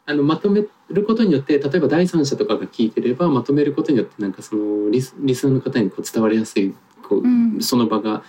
[0.10, 7.62] あのまとめることによって例えば第三者とかが聞いてればまとめることによってなんかそのリスリスナーの方にこう伝わりやすいこう、うん。
[7.62, 8.24] その場が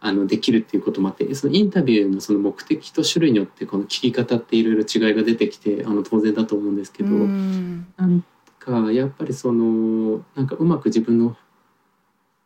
[0.00, 7.86] あのできるっていうこともあってそのインタビューのその目的と種類によってこの聞き方っていろいろ違いが出てきてあの当然だと思うんですけど、うん。
[7.96, 8.24] なん
[8.60, 11.36] かやっぱりそのなんかうまく自分の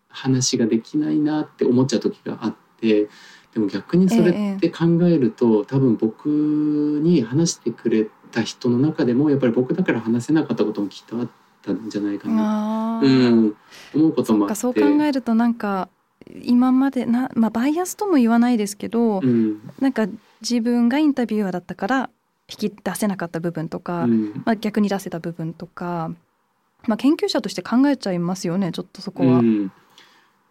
[0.09, 3.09] 話ができないなって思っちゃう時があって
[3.53, 11.29] でも逆にそれって考えると、多分僕に話してくれた人の中でもやっぱり僕だから話せなかったこともきっとあっ
[11.63, 13.57] たんじゃないかな、うん、
[13.95, 14.55] 思うこともあって。
[14.55, 15.89] そう考えるとなんか
[16.43, 19.61] 今までな、まあ、バイアスとも言わないですけど、うん。
[19.81, 20.07] なんか
[20.41, 22.11] 自分がインタビュアーだったから
[22.51, 24.43] 引き出せなかった部分とか、うん。
[24.45, 26.11] まあ、逆に出せた部分とか、
[26.87, 29.39] まあ、研究者として考えちゃいますよねちょっとそこは。
[29.39, 29.73] うん、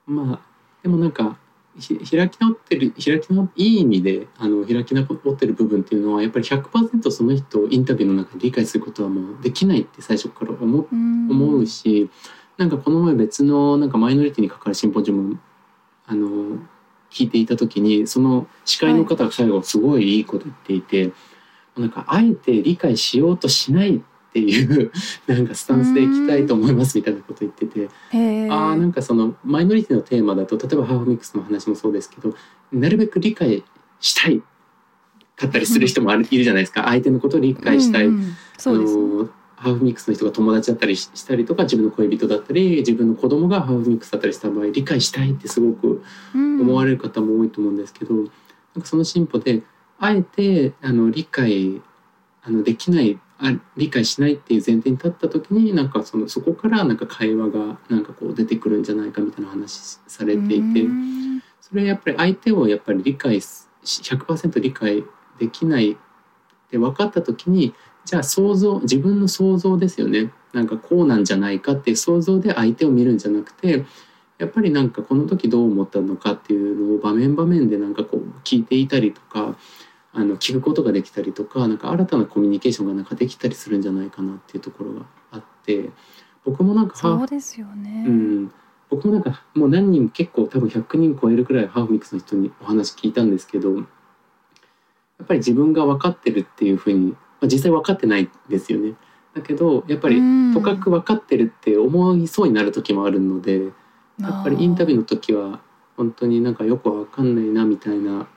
[0.06, 0.40] まあ
[0.84, 1.30] でもなんかひ
[1.78, 12.10] 開き直ってる開き直いい意味であの開き直ってる部分っていうのはやっぱり100%その人をインタビューの中で理解することはもうできないって最初から思思うし、
[12.58, 15.40] なんかこの前別のなんかマイノリティに関わるシンポジウム
[16.08, 16.58] あの
[17.12, 21.14] 聞いていた時にその司会の方が最後すごいいいこと言っていて、
[21.78, 24.02] なんかあえて理解しようとしないっ
[24.38, 24.92] ていう
[25.26, 27.90] なんかスタンスでいきたいと思いますみたいなこと言ってて。
[28.12, 32.34] あーなんかそのマイノリティのテーマだと例えばハーフミックスの話もそうですけど
[32.72, 33.64] なるべく理解
[34.00, 34.42] したい
[35.36, 36.84] かったりする人もいるじゃないですか。
[36.84, 38.98] 相手のことを理解したい、うんうんそうです
[39.58, 46.04] ハーフミックスの人が友達だったりししたりとか自分の恋人だったり自分の子供がハーフミックスだったりした場合理解したいってすごく
[46.36, 49.64] うん思われる方も多いと思うんですけど、なんかその進歩で
[50.00, 51.82] あえてあの理解
[52.44, 61.44] あのできないあ理解しないっていう前提に立った時になんかそのそこからなんか会話がなんかこう出てくるんじゃないかみたいな話されていてうん。
[61.62, 65.04] それはやっぱり相手をやっぱり理解し100%理解
[65.38, 65.96] できないっ
[66.70, 67.74] て分かった時に
[68.06, 70.32] じゃあ想像自分の想像ですよね。
[70.54, 73.86] なんかこうなんじゃないかっていう想像で相手を見るんじゃなくて
[74.38, 79.58] やっぱりなんかこの時どう思ったのかっていうのを場面場面でなんかこう聞いていたりとか
[80.18, 85.92] あの聞くことができたりとかなんか新たなコミュニケーションがなんかできたりするんじゃないかなっていうところがあって
[86.44, 88.04] 僕もなんかハーフそうですよね。
[88.08, 88.52] うん、
[88.90, 93.84] 僕もなんかもう何人結構多分100人超えるくらいハーフミックスの人にお話聞いたんですけどや
[95.24, 98.96] っぱり自分が分かってるっていうふうに、まあ、実際分かってないですよね。
[99.36, 103.66] だけどやっぱりうんとかく分かってるって思いそうになる時もあるので
[104.20, 105.60] やっぱりインタビューの時は
[105.96, 108.28] 本当になんかよく分かんないなみたいなまあ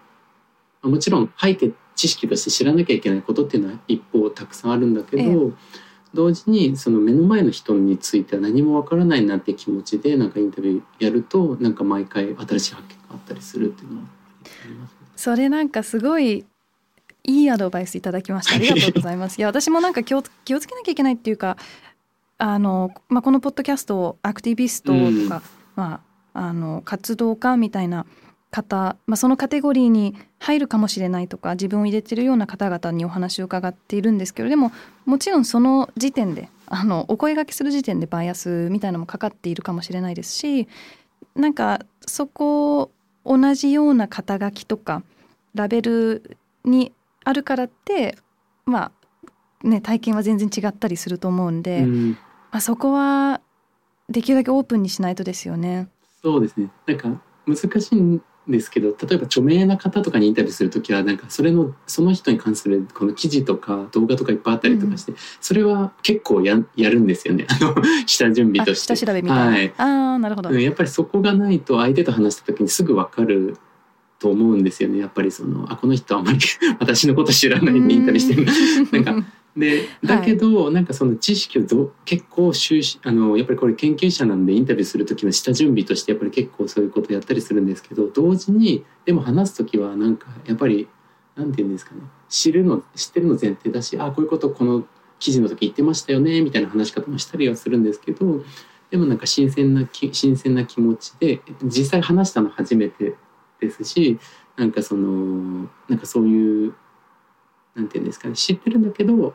[0.83, 5.53] もちろん背景知識として知らなきゃいけないことっていうのは一方たくさんあるんだけど、え
[6.14, 14.07] 同時にその目の前の人については何も分からないなって気持ちでなんかインタビューやるとなんか毎回新しい発見があったりするっていうのは
[14.64, 14.97] ありますね。
[15.16, 16.45] それなんかすごい
[17.25, 18.55] いいアドバイスいただきました。
[18.57, 19.38] ありがとうございます。
[19.38, 21.57] いや私もなんか気を気をつけなきゃいけないっていうか
[22.38, 25.43] あの、まあ、このポッドキャストをアクティビストとか、
[25.77, 26.01] ま
[26.35, 28.07] あ、あの活動家みたいな
[28.50, 34.72] 方、まあ、そのカテゴリーに入るかもしれないとか自分を入れてるような方々にお話を伺っているんですけれども
[35.06, 40.68] もちろんその時点であのお声掛けする時点でバイアスみたいなのもかかっているかもしれないですし
[41.34, 42.90] なんかそこ
[43.24, 45.02] 同じような肩書きとか
[45.54, 46.92] ラベルに
[47.24, 48.16] あるからって
[48.64, 48.90] ま
[49.64, 52.10] あね体験は全然違ったりすると思うんで、うん
[52.50, 53.40] まあ、そこは
[54.08, 55.88] できるだけオープンにしないとですよね。
[56.20, 67.74] そうですねなんか難しいんですけど例えば著名な方とかにインタビューする時はなんかそれのその人に関するこの記事とか動画とかいっぱいあったりとかして、それは結構ややるんですよねあの
[68.06, 68.96] 下準備あとして。
[68.96, 69.44] 下調べみたいな。
[69.46, 69.84] はいあ
[70.14, 70.50] あなるほど。
[70.50, 73.56] うんやっぱりそこがないと相手と話した時にすぐ分かる
[74.20, 76.38] と思うんですよねやっぱりそのあこの人あんまり
[76.78, 78.46] 私のこと知らないでインタビューしてる
[79.04, 90.88] なんかでだけど、なんかその知識をど結構収集あのやっぱりこれ研究者なんでインタビューする時の下準備としてやっぱり結構そういうことやったりするんですけど同時にでも話す時はなんかやっぱり
[91.34, 92.02] なんて言うんですかね。
[92.28, 94.84] 知るの知ってるの前提だしあこういうことこの
[95.18, 98.42] 記事の時言ってましたよねみたいな話し方もしたりはするんですけど
[98.90, 103.14] でもなんか新鮮なき新鮮な気持ちで実際話したの初めて
[103.60, 104.18] ですし
[104.56, 106.74] なんかそのなんかそういう
[107.74, 109.35] なんて言うんですかね知ってるんだけど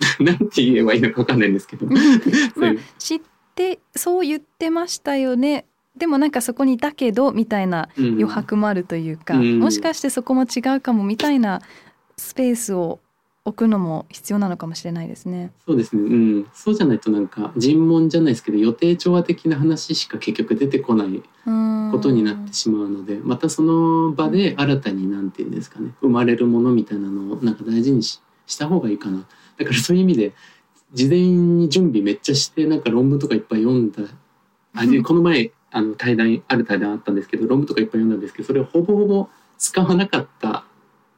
[0.20, 1.86] なんて言えばいいのか分かんないんですけど。
[2.56, 3.20] まあ知っ
[3.54, 5.66] てそう言ってましたよね。
[5.96, 8.06] でもなんかそこに「だけど」みたいなうん。
[8.14, 9.58] 余白もあるというか、うん。
[9.58, 11.60] もしかしてそこも違うかもみたいな
[12.16, 13.00] スペースを
[13.44, 15.52] 置くのも必要なのかもしれないですね。
[15.66, 29.24] そうですね、うん、そうじゃないとなんか尋問じゃないですけど予定調和的な話しか結局出てこないこことになってしまうのでまたその場で新たに何て言うんですかね生まれるものみたいなのをなんか大事にしした方がいいかな。
[29.58, 30.32] だからそういう意味で
[30.92, 34.02] 事前に準備めっちゃしてなんか論文とかいっぱい読んだ。
[34.74, 40.64] あでこの前あの対談ある対談あったんですけど論文とかいっぱい読んだんですけどそれをほぼほぼ使わなかった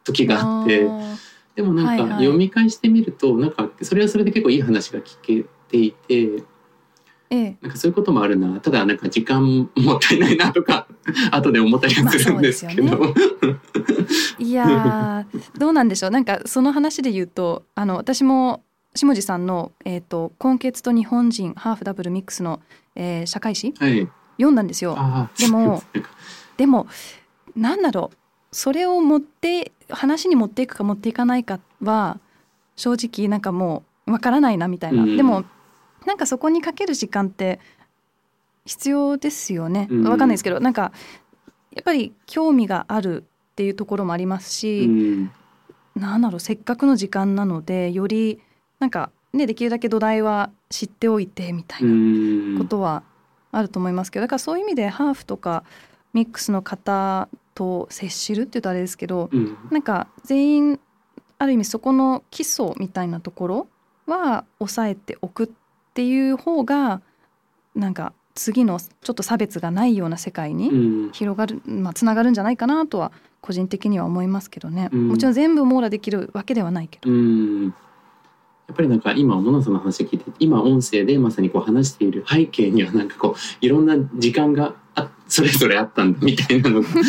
[0.05, 0.87] 時があって。
[1.55, 6.43] ーでもなんか読み返してみると、なんかそれはそれで結構いい話が聞けていて
[7.33, 7.57] ええ。
[7.63, 8.61] なんかそういうこともあるな。
[8.61, 10.87] ただなんか時間もったいないなとか
[11.33, 13.15] 後で思ったりはするんですけど、まあ
[14.39, 16.11] いやーどうなんでしょう。
[16.11, 18.63] なんかその話で言うとあの私も
[18.95, 22.61] 下地さんの「えー、と根血と日本人ハーフダブルミックスの」
[22.95, 24.07] えー社会史はい。
[24.37, 24.97] 読んだんですよ。
[25.39, 25.83] でも
[26.59, 26.87] でも
[27.57, 28.17] なんだろう
[28.53, 32.21] それを持って話に持っていくか持っていかないかは
[32.77, 35.17] 正直なんかもうわからないなみたいな、うん。
[35.17, 35.45] でも
[36.07, 37.61] なんかそこにかける時間って
[38.65, 39.89] 必要ですよね。
[39.91, 40.05] うん。
[40.05, 40.93] わかんないですけど、なんか
[41.75, 45.31] やっぱり興味があるっていうところもありますうし、ん。
[45.97, 48.41] なんだろうせっかくの時間なのでより
[48.79, 51.87] なんかねできるだけ土台は知っておいてみたいう
[52.55, 52.59] なん。
[52.59, 53.03] ことは
[53.51, 55.65] あると思いますけどだからそういう意味でハーフとか
[56.13, 59.57] ミックスの方と接しるっていうとあれですけどうん。
[59.71, 60.81] なんか全員
[61.39, 63.69] ある意味そこの基礎みたいなところ
[64.07, 65.49] は抑えておくっ
[65.95, 67.01] ていう方が
[67.75, 71.13] なんか次のちょっと差別がないような世界うにん。
[71.13, 75.09] 広がる、まあ、つながるんじゃないかなとは個人的には思いますけどね、うん。
[75.09, 77.11] もちろん全部網羅できるわけではないけど。
[77.11, 77.75] うん。
[78.69, 84.75] やっぱりなんか今モナさんの話を聞いて今音声でまさにこう話している背景にはなんかこういろんな時間があ
[85.33, 86.89] それぞれあったんだみたいなのが。
[86.89, 87.03] そう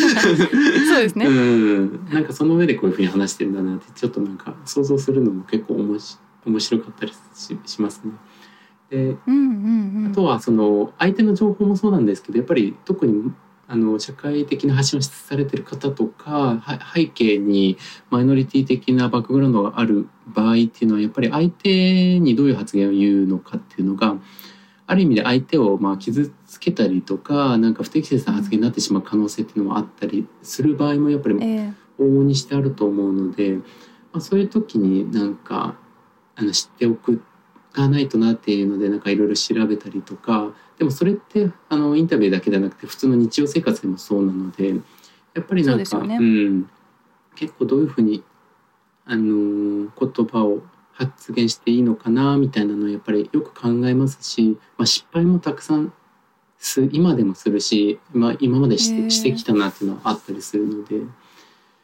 [1.02, 6.16] ですね、うん、なんかその上でこういうふうに話してるんだなってちょっとなんか想像するのも結構おもし
[6.46, 8.12] 面白かったりししますね。
[8.88, 10.10] でうんうんうん。
[10.10, 13.30] あとはその相手の情報もそうなんですけどやっぱり特に
[13.68, 16.62] あの社会的な発信をされてる方とかは
[16.94, 17.76] 背景に
[18.08, 24.16] マイノリティ的なバックグラウンドがある場合っていうのはやっぱり相手にどういう発言を言うのかっていうのが
[24.86, 33.62] ある意味で相手をまあ傷つけたりとかなんか不適切な発言になってしまう可能性っていうのもあったりする場合もやっぱりえ往々にしてあると思うので、ま
[34.14, 35.76] あ、そういう時になんか
[36.36, 37.22] あの知っておく
[37.72, 44.74] かないとなっていうのでなんかいろいろ調べたりとかでもそれってあのインタビューだけじゃなくて普通の日常生活でもそうなのでや
[45.40, 46.16] っぱりなんかそうね。
[46.20, 46.70] ん、
[47.34, 48.22] 結構どういうふうに
[49.04, 50.62] あの言葉を
[50.94, 55.92] 発言していいのかなみたいなのをやっぱりよく考えますし、まあ、失敗もたくさん
[56.58, 61.02] す今でもするし、まあ、今までしてしてきたなっていうのはあったりするので。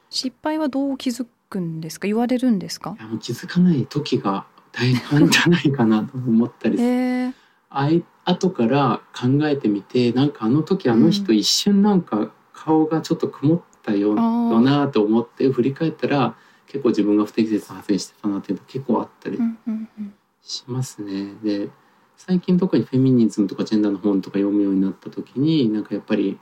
[0.08, 2.06] 失敗はどう気づくんですか？
[2.06, 2.96] 言われるんですか？
[2.98, 6.88] いやもう気づかない時が大半じゃないかなと思ったりする。
[6.88, 7.32] えー、
[7.68, 16.36] あい後から考えてみてなんかあの時あの人一瞬なんか顔がちょっと曇ったようあなと思って振り返ったら
[16.70, 21.34] 結構自分が不適切な発言してたなっていうの結構あったりうんうんうんしますね。
[21.42, 21.68] で
[22.16, 26.38] 最近特にフェミニズムとかジェンダーの本とか読むようになった時になんかやっぱり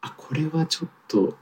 [0.00, 1.36] あこれはちょっと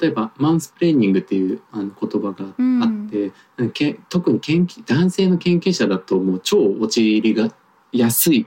[0.00, 3.32] 例えばマンスプレーニングっていうあの言葉があって、
[3.72, 7.52] け特に研究男性の研究者だともう超陥りが
[7.92, 8.46] 安い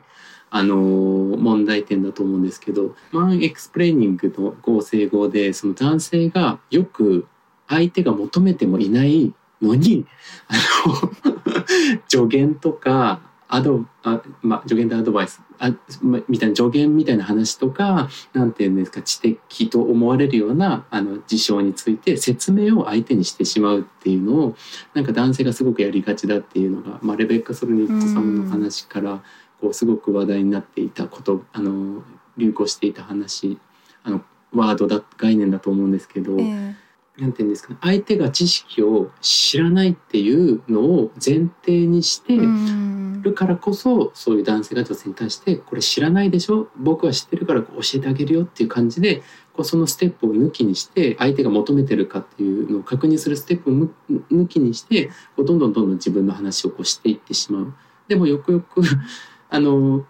[0.49, 7.27] あのー問題点だと思うんですけどマンエクスプレーニングの合成語でその男性がよく
[7.67, 10.05] 相手が求めてもいないのに
[10.47, 10.55] あ
[10.87, 11.35] の
[12.07, 24.55] 助言とかアドあ、まあ、助言とアドバイスあ、まみたいな助言みたいな話とかなんていうんですか知的と思われるようなあの事象について説明を相手にしてしまうっていうのを
[24.95, 29.21] なんか男性がすごくやりがちだっていうのが、まあ、レベッカ・ソルニットさんの話から
[29.61, 32.03] こうすごく話題になっていたことあの
[32.37, 33.59] 流行していた話
[34.03, 36.33] あのワードだ概念だと思うんですけど。
[36.39, 36.82] えー
[37.17, 37.77] なんていうんですかね。
[37.81, 43.21] 相手が知識を知らないっていうのを前提にしてうん。
[43.23, 46.67] るからこそ、そういう男性が女性に対して「これ知らないでしょ？
[46.75, 49.21] 僕は知ってるから教えてあげるよ」っていう感じで
[49.53, 53.93] こうそのステップを抜きにして相手が求めてるかっていうのを確認するステップをむ
[54.29, 55.07] 抜きにして
[55.37, 57.73] こうどんどんどんどん自分の話をこうしていってしまう。
[58.09, 58.81] でもよくよく
[59.49, 60.05] あの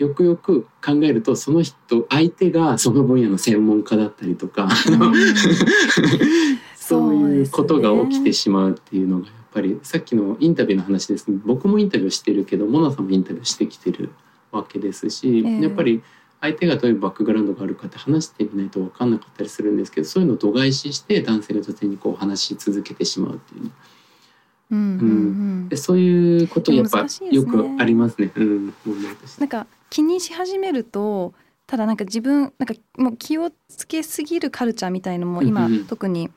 [0.00, 4.66] よくよく考えるとその人相手がその分野の専門家だったりとか、
[6.74, 11.38] そういうことが起きてしまうっていうのがやっぱりさっきのインタビューの話ですね。
[11.44, 14.08] 僕もインタビューしてるけどモナさんもインタビューしてきてる
[14.50, 15.60] わけですし、ええ。
[15.60, 16.00] やっぱり
[16.40, 23.64] 相手がどういうバックグラウンドがあるかって話してみないと分かんなかったりするんですけどそういうのを度外視して男性が女性にこう話し続けてしまうっていう。
[23.64, 23.72] うん
[24.70, 27.44] うんうんでそういうことやっぱよね。
[27.44, 28.30] くありますね。
[28.34, 28.74] うん、
[29.38, 31.34] なんか気にし始めると
[31.66, 35.86] ただなんか自分なんかもう気をつけすぎるカルチャーみたいのも今、うんうん。
[35.86, 36.30] 特に、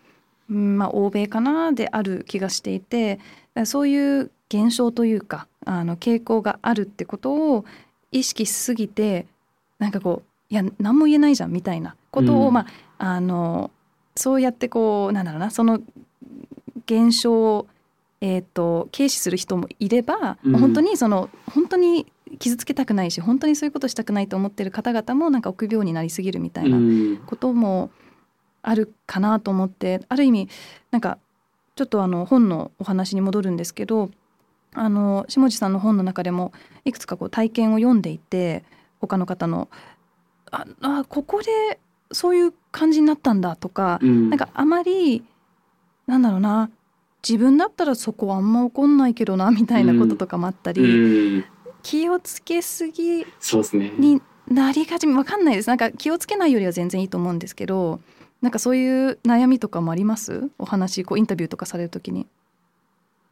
[0.50, 3.20] うんまあ、欧米かなである気がしていて
[3.66, 7.66] そういう現象というかあの傾向があるってことを
[8.12, 9.26] 意識しすぎて
[9.80, 12.54] なんかこういや何も言えないじゃんみたいなことを、うん。
[12.54, 12.68] まあ
[13.00, 13.72] あの
[14.16, 15.82] そうやってこうなんだろうなその
[16.86, 17.68] 現象を、
[18.26, 20.58] えー、と軽視する人もいれば、うん。
[20.58, 22.08] 本当にその本当に
[22.40, 27.18] 傷つけたくないし本当にそういうことしたくないと思ってる方々もなんか臆病になりすぎるみたいなうん。
[27.26, 27.92] ことも
[28.62, 30.48] あるかなと思ってある意味
[30.90, 31.18] なんか
[31.76, 34.10] ちょっとあの本のお話に戻るんですけど
[34.74, 36.54] あの下地さんの本の中でも
[36.86, 38.64] いくつかこう体験を読んでいて
[39.02, 39.68] 他の方の
[40.50, 41.78] ああここで
[42.14, 44.30] そういう感じになったんだとか、うん。
[44.30, 45.26] なんかあまり
[46.08, 46.70] なんだろうな
[47.28, 50.86] 自分だったらそこあんま怒んないけどなみたいなこととかもあったり、う
[51.40, 51.46] ん
[51.82, 53.92] 気をつけすぎそうですね。
[53.98, 58.00] になりがちわかんないですなんか気をつけないよりは全然いいと思うんですけど
[58.42, 60.50] なんかそういう悩みとかもあります？
[60.58, 62.26] お話こうインタビューとかされるときに。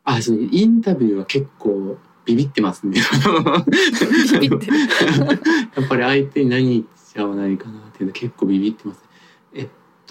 [0.04, 3.00] あ、そうインタビューは結構ビビってますね。
[5.78, 9.00] やっぱり相手に何言っちゃわないかなっていうの結構ビビってます。
[9.04, 9.11] えっと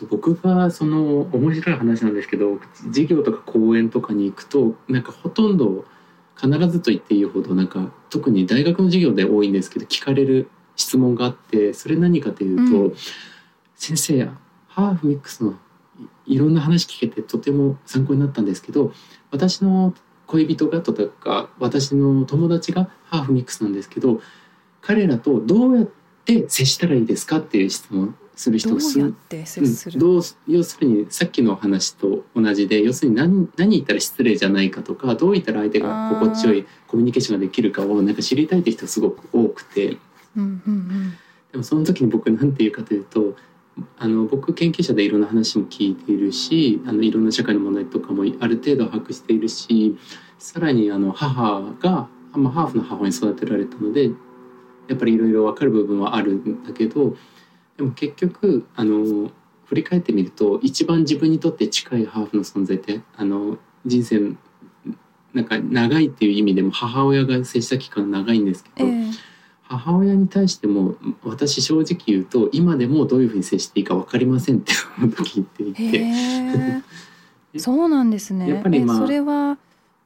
[0.06, 5.84] 僕がその面白い話なんですけど授業とか講演とかに行くとなんかほとんど
[6.40, 12.94] 必ずと言っていいほどなんか特に大学の授業で多いんですけど聞かれる質問があってそれ何かというと、うん。
[13.80, 14.28] 先生
[14.68, 15.54] ハーフミックスの
[16.26, 18.92] いいろんな話聞けてとても参考になったんですけど
[19.30, 19.94] 私の
[20.26, 24.20] 恋人がとか私の友達がハーフミックスなんですけど
[24.82, 25.88] 彼らとどうやっ
[26.26, 29.98] て接したらいいですかっていう質問する人する、うん。
[29.98, 39.98] どう要するにさっきの話と同じで要するに何何言ったら失礼じゃないかとかどう言ったら相手が心地よいコミュニケーションができるかをなんか知りたいって人がすごく多くて。
[40.36, 41.12] うんうん
[41.52, 43.34] でもその時に僕なんて言うかというと
[43.98, 49.98] あの僕研究者でいろんな話も聞いているしあのいろんな社会の問題とかもある程度把握しているし
[50.38, 54.10] さらにあの母が、まあ、ハーフの母親に育てられたので
[54.88, 57.16] やっぱりいろいろ分かる部分はあるんだけど
[57.80, 59.30] でも結局あの
[59.64, 63.56] 振り返ってみると一番自分にとって近いハーフの存在ってあの
[63.86, 64.36] 人生
[65.32, 69.10] なんか長いっていう意味でも母親が接した期間長いんですけど、うんえ。
[69.62, 74.74] 母親に対しても私正直言うと今でもどういうふうに接していいか分かりませんって
[75.16, 75.98] 時言っていて。
[76.02, 76.82] え。
[77.58, 78.46] そうなんですね。
[78.50, 79.56] やっぱりまあえそれは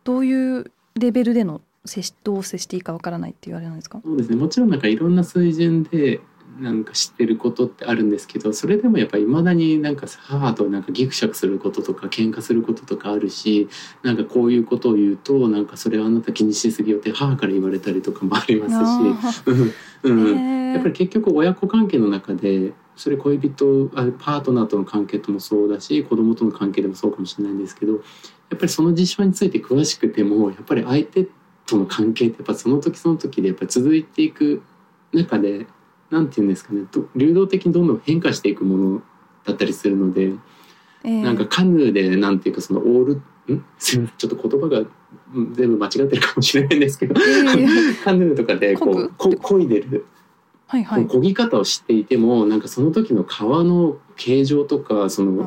[0.04, 4.00] どういうレベルでの接しどう接していいかわからないっていうあれなんですか？
[4.04, 4.36] そうですね。
[4.36, 6.20] もちろんなんかいろんな水準で
[6.60, 13.68] なんか知ってることってあるんですけどそれでもやっぱり未だになんか母となんかギクシャクすることとか喧嘩することとかあるし
[14.02, 19.72] なんかこういうことを言うとなんかそれはあなた気にしすぎよって母から言われたりとかもありますし、
[20.04, 27.98] うんやっぱり結局親子関係の中でそれ恋人あパートナーとの関係ともそうだし子供との関係でもそうかもしれないんですけどや
[28.56, 31.26] っぱりその事象について詳しくてもやっぱり相手
[31.66, 34.62] との関係ってやっぱその時その時でやっぱり続いていく
[35.12, 35.66] 中で
[36.14, 39.02] なんて言うんですかねど流動的にどんどん変化していくもの
[39.44, 40.32] だったりするので、
[41.02, 43.14] えーなんかカヌーでなんていうかそのオール
[43.52, 43.64] ん？
[43.78, 44.16] すいません。
[44.16, 44.78] ちょっと言葉が
[45.34, 47.66] うん全部間違ってるかもしれないんですけど、ええ。
[48.02, 50.06] カヌーとかでこうこ漕いでる。
[50.66, 51.06] はいはい。
[51.06, 55.42] 漕ぎ方を知っていてもなんかその時の川の形状とかその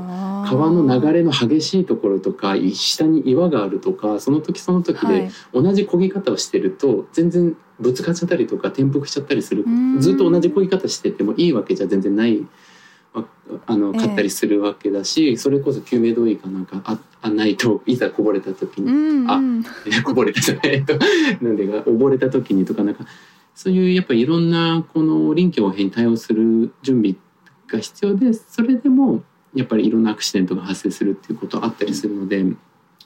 [0.47, 5.31] 川の流れの激しいところとか下に岩があるとかその時その時ではい。
[5.53, 9.63] 同じ漕ぎ方をしてると全然ぶつかっちゃったりとか転覆しちゃったりする。
[9.65, 9.99] うん。
[9.99, 12.45] ずっと同じ漕ぎ方しててもいいわけじゃ全然ない
[13.13, 13.23] あ
[13.67, 13.99] あのええ。
[13.99, 19.63] 買ったりするわけだし、それこそ救命胴衣かなんかああないといざこぼれた時にあうんうん。
[20.03, 20.93] こぼれたじゃないと
[21.41, 23.05] なんでか溺れた時にとかなんか
[23.55, 27.15] そういうやっぱりいろんなこの臨機応変に対応する準備
[27.67, 32.43] が必要でそれでもやっぱりいろんなアクシデントが発生するっていうことあったりするので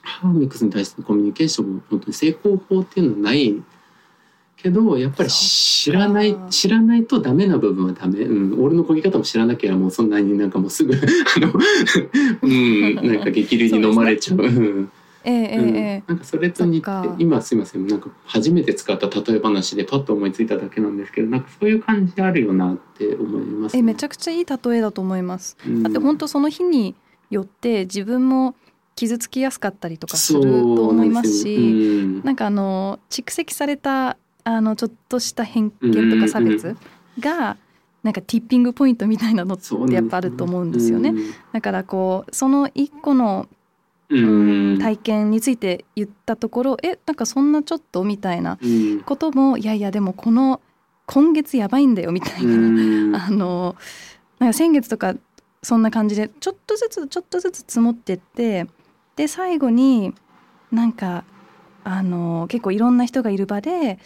[0.01, 3.55] ハーミックスに対してのコミュニケーションも本当に成功法っていうのはない
[4.57, 11.51] けどやっぱり知らない知らないとダメな部分はダメ、うん、俺の漕ぎ方も知らなきゃもうそんなになんかもうすぐあの、
[12.41, 14.89] うん、 なんか激流に飲まれちゃう。
[15.25, 15.33] うん。
[15.33, 16.03] ええ。
[16.07, 17.87] なんかそれと似て今すいません。
[17.87, 25.57] なんか初めて使った例え話でパッと思いついただけなんですけどなんかそういう感じあるよなって思います、えめちゃ、ゃくちゃいい例えだと思います。
[25.65, 25.83] うん。
[25.83, 26.95] だって本当その日に
[27.29, 28.55] よって自分も
[28.95, 32.23] 傷つきやすかったりとかすると思いますし、なんですようん。
[32.23, 36.75] なんかあの蓄積されたあのちょっとした偏見とか差別
[37.19, 37.57] が
[38.03, 41.13] なんかティッピングポイントみたいなのってやっぱあると思うんですよね。
[41.51, 43.47] だからこうその一個の
[44.79, 49.01] 体験について言ったところえなんかそんなちょっとみたいなうん。
[49.01, 50.61] こともいやいやでもこの
[51.05, 53.15] 今月やばいんだよみたいな、うん。
[53.17, 53.75] あの
[54.39, 55.15] なんか先月とか
[55.63, 58.67] そんな感じでちょっとずつちょっとずつ積もってって
[59.15, 60.13] で最後に
[60.71, 61.23] なんか
[61.83, 63.99] あの結構いろんな人がいる場で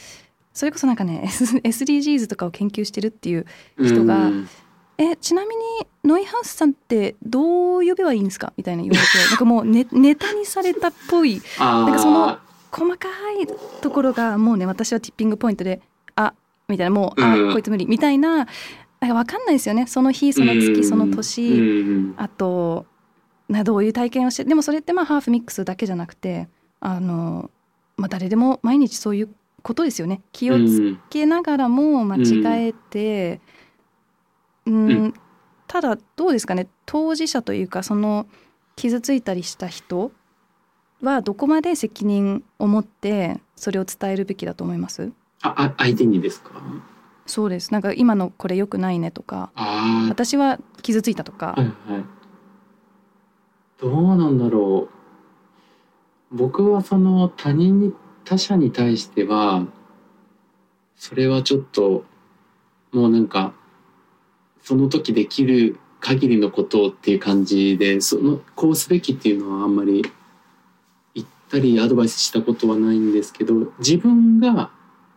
[0.54, 3.46] それこそなんかね SDGs とかを研究してるっていう
[3.80, 4.48] 人がうん
[4.98, 5.64] えちなみに
[6.04, 8.54] ノイハウスさんってどう呼べばいいんですか？
[8.58, 12.38] みたいな言われてなんかもうネネタにされたっぽいなんかその
[12.72, 13.08] 細か
[13.42, 13.48] い
[13.82, 15.82] ところがもうね私はティッピングポイントで
[16.16, 16.34] あ
[16.68, 17.54] みたいなもう、あうん。
[17.54, 18.48] こいつ無理みたいな
[19.02, 19.86] 分かんないですよね。
[19.88, 21.62] その日その月その年、う
[22.12, 22.14] ん。
[22.18, 22.86] あと
[23.50, 26.48] などういう体験をしてでもそれってまあハーフミックスだけじゃなくて
[26.80, 27.52] あの、
[27.98, 29.30] まあ、誰でも毎日そういう
[29.62, 30.22] ことですよね。
[30.32, 33.42] 気をつけながらも間違えて、
[34.66, 34.74] うん。
[34.88, 35.14] うん
[35.68, 36.68] ただどうですかね？
[36.86, 38.28] 当事者というかその
[38.76, 40.12] 傷ついたりした人
[41.02, 45.12] はどこまで責任を持ってそれを伝えるべきだと思います？
[45.42, 46.52] ああ相手にですか？
[47.26, 47.72] そうです。
[47.74, 52.04] なんか今のこれ良くないねとかあ私は傷ついたとか、あはいはい。
[53.82, 54.88] どうなんだろ
[56.32, 56.36] う。
[56.36, 57.94] 僕はその他人に
[58.24, 59.66] 他者に対しては
[60.96, 62.06] それはちょっと
[62.92, 63.54] もうなんか
[64.66, 70.04] その時できる限りのことっていう感じでそのこうすべきっていうのはあんまり
[71.14, 74.72] 言ったりアドバイスしたことはないんですけど自分が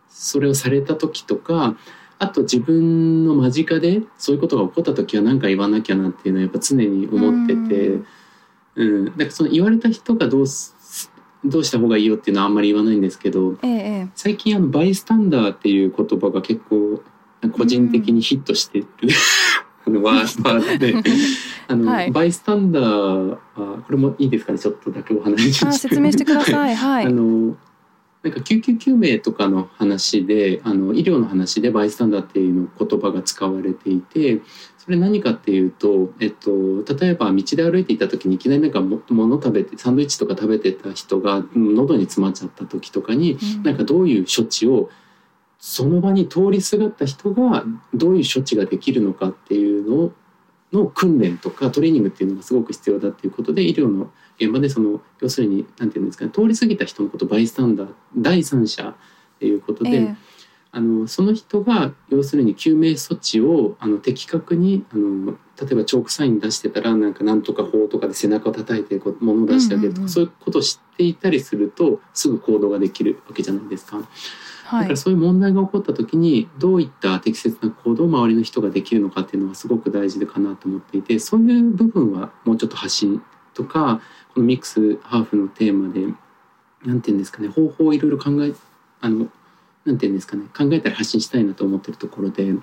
[0.07, 1.75] それをされた時とか
[2.19, 8.05] あと自分の間近でそういうことが起こった時は何か言わなきゃなっていうのはやっぱ常に思ってて、うん。
[8.75, 11.11] うん、だからその言われた人がどうす
[11.43, 13.75] どうした方がいいよっていうのはあんまり言わないんですけどえええ
[14.05, 14.07] え。
[14.13, 17.01] 最近あのバイスタンダーっていう言葉が結構
[17.47, 18.87] 個人的にヒットしてる、
[19.87, 20.95] あのワーワードで。
[21.67, 22.11] あの、はい。
[22.11, 24.59] バイスタンダーあこれもいいですかね？
[24.59, 26.75] ちょっとだけお話しあ説明してください。
[26.75, 27.05] はい。
[27.05, 27.55] あの
[28.21, 34.41] なんか救急救命とかの話であの医療の話でバイスタンダーっていうの言葉が使われていて
[34.77, 43.63] それ何かっていうと、えっと、例えば道で歩いていた時にいきなりなんかも物食べてサンドイッチとか食べてた人がうん喉に詰まっちゃった時とかにうん。
[43.63, 44.89] なんかどういう処置を
[45.59, 50.13] その場に通りすがった人がどういう処置ができるのかっていうのを
[50.71, 58.95] の訓練とかトレーニングっていうのがすごく必要だっていうことで医療の現場でその要するに何て言うんですかね通り過ぎた人のことをバイスタンダー第三者っ
[59.39, 60.15] ていうことで、ええ
[60.71, 73.97] あのその人が要するに救命措置をあの的確にあの例えばチョークサイン出してたらなんかなんとか法とかで背中を叩いてこう物を出してあげるとか、うんうんうんそういうことを知っていたりするとすぐ行動ができるわけじゃないですか。
[74.71, 74.85] だはい。
[74.85, 83.21] からそういう問題が起こった時にどういった適切な行動を周りの人ができるのかっていうのはすごく大事でかなと思っていてそういう部分はもうちょっと発信
[83.53, 84.01] とか
[84.33, 86.05] このミックスハーフのテーマで
[86.85, 88.53] なんていうんですかね方法をいろいろ考え
[89.01, 89.27] あの
[89.85, 92.53] なんていうんですかね考えたら発信したいなと思ってるところで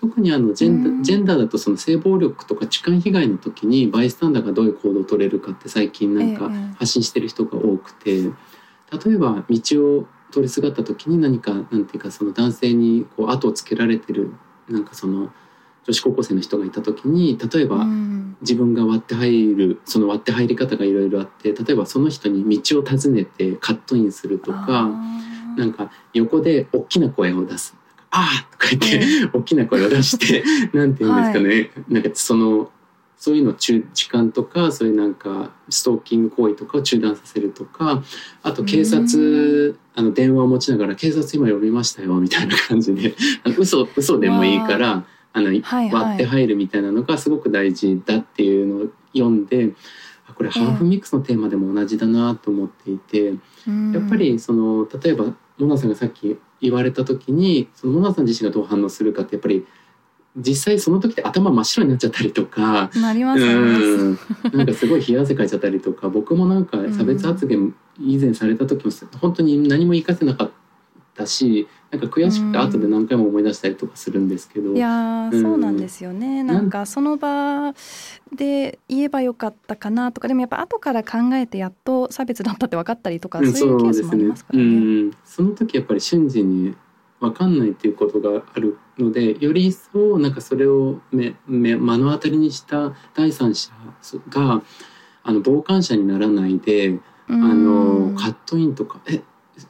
[0.00, 1.00] 特にあのジェンダうん。
[1.00, 6.74] ージェンダーだとその性暴力とか痴漢被害の時にバイスタンダーがどういう行動を取れるかって最近なんかええ。
[6.78, 8.30] 発信してる人が多くて例
[9.12, 14.32] えば道を通りすがった時に何かなんていうかその男性にこう後をつけられてる
[14.68, 15.32] なんかその
[15.84, 18.22] 女子高校生の人がいた時に例えば、うん。
[18.42, 24.90] 自分が割って入るその割って入り方がいろいろあって例えばその人に道を尋ねてカットインするとか
[25.56, 27.76] なんか横で大きな声を出す
[28.10, 30.42] 「ああ!」とか言って、 大きな声を出して
[30.76, 32.70] なんて言うんですかね、なんかその
[33.22, 38.02] そういうの中時間とかそういうなんかストーキング行為とかを中断させるとか
[38.42, 43.14] あと警察あの電話を持ちながら「警察今呼びましたよ」みたいな感じで
[43.56, 45.40] 嘘嘘でもいいからあ。
[45.40, 45.90] の、はいはい。
[45.92, 49.72] 割って入るみたいなのがすごく大事だっていうのを読んで
[50.26, 53.34] あこれハーフミックスのテーマでも同じだなと思っていて。
[53.68, 53.92] うん。
[53.92, 59.64] やっぱりその例えばモナさんがさっき言われた時にそのモナさん自身がどう反応するかってやっぱり
[60.36, 62.90] 実際その時って頭真っ白になっちゃったりとか。
[62.94, 64.56] なりうますなりますん。
[64.56, 70.50] なんかすごい冷や汗かいちゃったりとか僕もなんか差別発言以前された時も本当に何も言いかせなかっ
[71.14, 75.42] たしなんか悔しくて後で何回も思い出したりとかするんですけど、いやーうん。
[75.42, 77.74] そうなんですよね、なんかその場
[78.34, 84.64] で言えばよかったかなとかでもやっぱ後から考えてやっと差別だったって分かったりとか、うんそういうケースもありますからね。
[84.64, 84.68] う
[85.08, 86.74] ん、その時やっぱり瞬時に
[87.20, 93.70] 分かんないっていうことがあるのでより一層なんかそれを目目目の当たりにした第三者
[94.28, 94.62] が
[95.24, 98.12] あの傍観者にならないであうん。
[98.12, 99.22] のカットインとか「え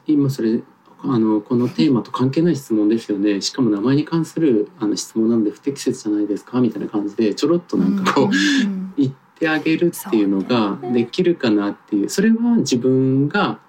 [0.07, 0.61] 今それ
[1.05, 3.41] あのこのテーマと関係ない質問ですよね。
[3.41, 8.93] しかも名前に関するあの質問なので不適切じゃないですか」みたいな感じでちょろっとなんかこう、うん。
[8.97, 12.09] 言ってあげるっていうのができるかなっていう。
[12.09, 13.59] それは自分が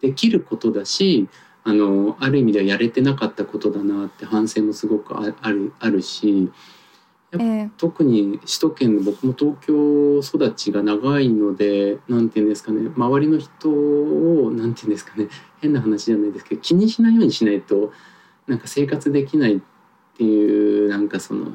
[0.00, 1.28] できることだし
[1.64, 6.52] あのある意味ではやれてなかったことだなって反省もすごくああるあるし
[7.32, 7.70] ええ。
[7.78, 15.28] 特に首都圏の僕も東京育ちが長いのでなんて言うんですかね周りの人をなんて言うんですかね
[15.60, 17.92] 変な話じゃないですけど気にしないようにしないと
[18.46, 19.60] なんか生活できないっ
[20.16, 21.46] ていうなんかその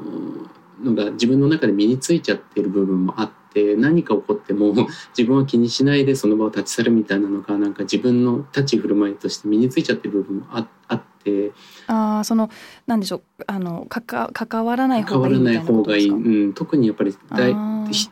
[0.82, 3.39] のが自分の中で身についちゃってる部分もあって
[3.78, 4.74] 何か起こっても
[5.18, 11.52] 自分は気にしないでその場を立ち去るみたいなのがなんか自分の立ち振る舞いとして身についちゃってる部分もああって。
[11.88, 12.50] ああその
[12.88, 16.30] なんでしょうあのかか関わらない方がいいみたいなこ方がいい、とですか。
[16.30, 17.54] うん、特にやっぱり大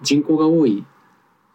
[0.04, 0.84] 人口が多い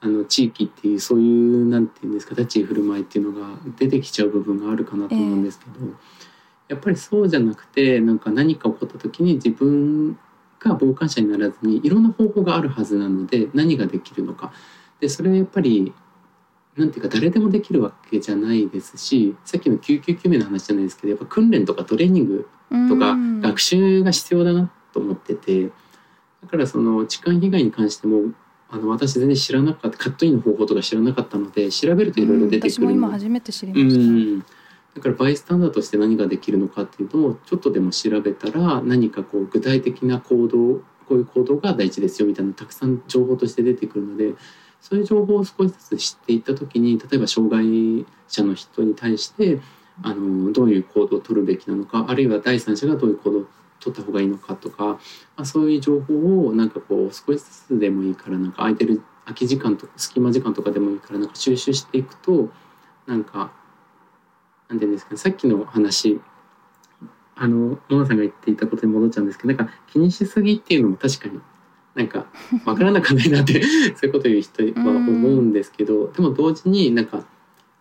[0.01, 5.73] あの地域っていうそういうなんていうんですか立ち居振る舞いっていうのが出てきちゃう部分があるかなと思うんですけど、
[6.69, 10.19] やっぱりそうじゃなくてなんか何か起こった時に自分
[10.69, 14.53] が傍観者にならずにいろんな方法があるはずなので何ができるのか。
[15.01, 15.93] でそれはやっぱり
[16.77, 22.49] なんていうか誰でもできるわけじゃないですしさっきの999名の話じゃないですけどやっぱ訓練とかトレーニング
[22.89, 23.41] とかうん。
[23.41, 25.71] 学習が必要だなと思ってて
[26.43, 28.33] だからその痴漢被害に関しても
[28.71, 33.07] あの私全然知らなかったカットインの方法とか知らなかったので調べるといろいろ出て私もくるの。
[33.09, 34.03] 今初めて知りうました。
[34.03, 34.45] ん
[34.95, 44.35] だからバイスタンダードとして何ができるのかっていうのをちょっとでも調べたら何かこう具体的な行動こういう行動が大事ですよみたいなたくさん情報として出てくるので
[44.81, 49.61] そういう情報を少しずつ知っていった時に例えば障害者の人に対して
[50.03, 53.45] あのどういう行動を取るべきなのかあるいは第三者がどういう行動を
[53.81, 54.99] 取った方がいいのかとか、ま
[55.39, 62.51] あ、そういう情報をなんかこう少しずつでもいいからなんか空いてる空き時間とか隙間時間とかでもいいからなんか収集していくと
[63.07, 63.53] なんか
[64.73, 66.21] なんていうんですかねさっきの話
[67.35, 71.41] あのモナさんが言っていたことに戻っちゃうんですけどなんか気にしすぎっていうのも確かに
[71.95, 72.27] なんか
[72.65, 73.63] 分からなくないなって
[73.95, 77.25] そういうこと言う人は思うんですけどでも同時になんか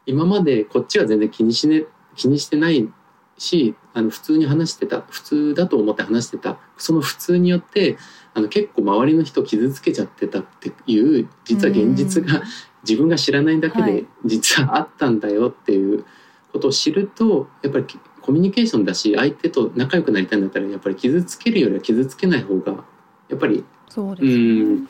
[0.06, 1.86] 今までこっちは全然気にし,、ね、
[2.16, 2.92] 気にしてない
[3.38, 7.98] しあの普通に話してた普通だと思って話してたその普通によって
[8.34, 12.42] あの結構周りの人を傷つけちゃってたっていう実は現実が
[12.84, 14.08] 自分が知らないだけではい。
[14.26, 16.06] 実はあったんだよっていう
[16.52, 17.86] ことを知るとやっぱり
[18.22, 22.84] コミュニケーションだし相手と仲良くなりたいんだったらやっぱり傷つけるよりは傷つけない方が
[23.30, 24.36] やっぱりそうですうね
[24.82, 24.90] ん。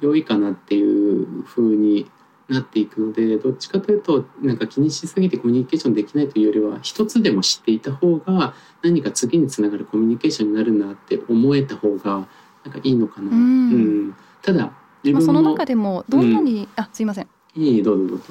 [0.00, 2.10] 良いかなっていうふうに
[2.48, 12.26] なっていくのでどっちかというとなんか気にしすぎてコミュニケーションできないというよりは一つでも知っていた方が何か次につながるコミュニケーションになるなって思えた方が
[12.64, 13.30] なんかいいのかな。
[13.30, 13.76] うんう
[14.08, 14.72] んただ
[15.04, 18.24] 自まあ、分も、その中でもどんなに、あすいませんいいどうぞどうぞ。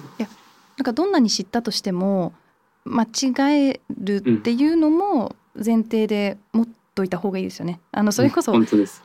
[0.82, 2.34] なんかどんなに知ったとしても
[2.86, 7.80] 間違えるっていうのも前提で持っといた方がいいですよね。
[7.92, 8.52] あのそれこそ。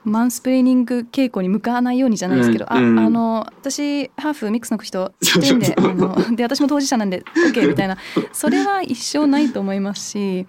[0.05, 7.23] マンスプレーニング傾向に向かわないようにじゃないですけど、うんうんああの私ハーフミックスの人で そうあので私も当事者なんで
[7.53, 7.99] OK みたいな
[8.33, 10.47] それは一生ないと思いますし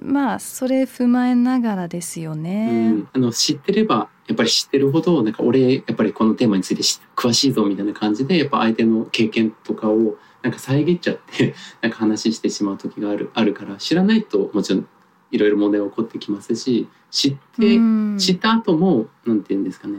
[0.00, 2.90] まあそれ踏まえながらですようね。
[2.90, 10.16] ん、あの知ってればやっぱり知ってるほどなんか俺やっぱりこのテーマについて知詳しいぞみたいな感じでやっぱ相手の経験とかを
[10.46, 14.86] なんか遮っちゃって なんか話してしまう時があるあるから知らないともちろん
[15.32, 19.98] いろいろ問題は起こってきますし知って、うん知った後もなんて言うんですかね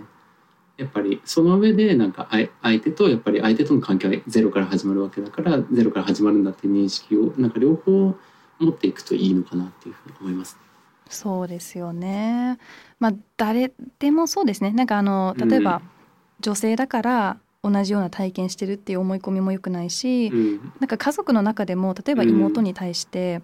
[0.78, 2.30] やっぱりその上でなんか
[2.62, 8.16] 相手とやっぱり相手との関係はゼロから始まるわけだからゼロから始まるんだっていう認識をなんか両方
[8.60, 10.58] 持っていくといいのかなっていうふうに思います。
[11.10, 12.58] そうですよね。
[13.00, 14.72] まあ誰でもそうですね。
[14.72, 15.82] なんかあの例えば、
[16.40, 20.74] 女性だから同じような体験してるっていう思い込みも良くないし、うん。
[20.80, 23.42] なんか家族の中でも例えば妹に対して、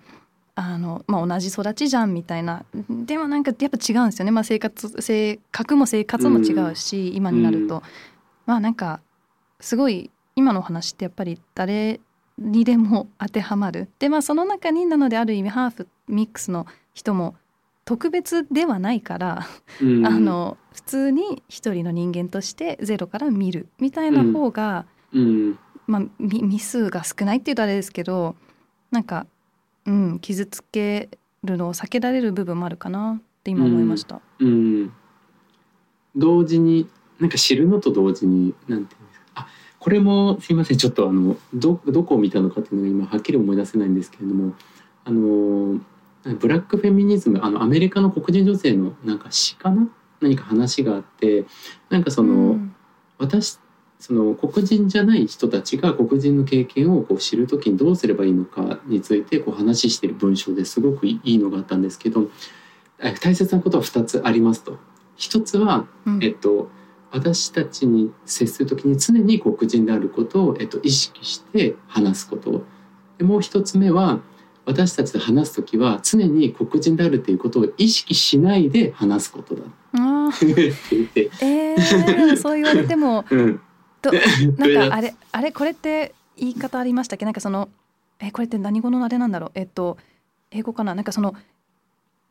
[0.55, 7.81] あのまあ、同じ育ちじゃんみたいなでもなんかやっぱ違うんですよね、まあ、生活性格も生活も違うし、今になると、う
[8.45, 9.01] まあなんか
[9.59, 11.99] すごい今のお話ってやっぱり誰
[12.37, 13.89] にでも当てはまる。
[13.99, 17.35] でまあその中になのである意味ハーフミックスの人も
[17.85, 19.47] 特別ではないから、
[19.81, 20.05] うん。
[20.05, 25.59] あの普通に一人の人間としてゼロから見るみたいな方が、うん。
[25.85, 28.35] まあ、ミミスが少ないっていうとあれですけど
[28.89, 29.27] なんか、
[29.85, 31.09] うん、傷つけ
[31.43, 34.21] るのを避けられる部分もあるかなって今思いました。
[34.39, 34.93] うん、
[36.15, 36.87] 同時に
[37.19, 39.25] なんか知るのと同時になんていうんですか。
[39.35, 39.47] あ
[39.79, 40.77] これもすいません。
[40.77, 44.53] ちょっとあのどどこを見たのかっていうのが今はっきり思い出せないんですけれども
[45.03, 45.81] あの
[46.23, 49.87] ブラックフェミニズムあのアメリカの黒人女性のなんか詩かな？
[50.21, 51.45] 何か話があって
[51.89, 52.75] なんかその、うん。
[53.19, 53.59] 私
[53.99, 62.29] その黒人じゃない人たちが黒人の経験をこう知る時にどうすればいいのかについてこう話している文章ですごくいいのがあったんですけど
[62.99, 64.77] え大切なことは2つありますと。
[65.15, 66.23] 一つは、うん。
[66.23, 66.69] えっと、
[67.11, 72.63] 私たちに接する時に常に黒人であることを、えっと、意識して話すこと。
[73.17, 74.19] でもう一つ目は
[74.65, 79.63] 私たちと話す時は常に黒人であるということを意識しないで話すことだ。
[79.99, 80.71] あ って言
[81.05, 83.59] って、ーえー、そう言われても うん、
[84.57, 87.25] なんかあれあれこれって言い方ありましたっけ？
[87.25, 87.69] なんかその
[88.19, 89.51] えこれって何語のあれなんだろう？
[89.55, 89.97] えっと
[90.51, 90.95] 英語かな？
[90.95, 91.35] なんかその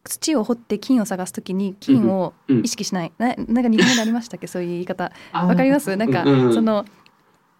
[0.04, 4.46] 土を掘って金を探すときに金をうん意識しない、ななんか日本語でありましたっけ？
[4.48, 5.12] そういう言い方。
[5.32, 5.94] わかります？
[5.96, 6.54] なんか、うんうん。
[6.54, 6.84] その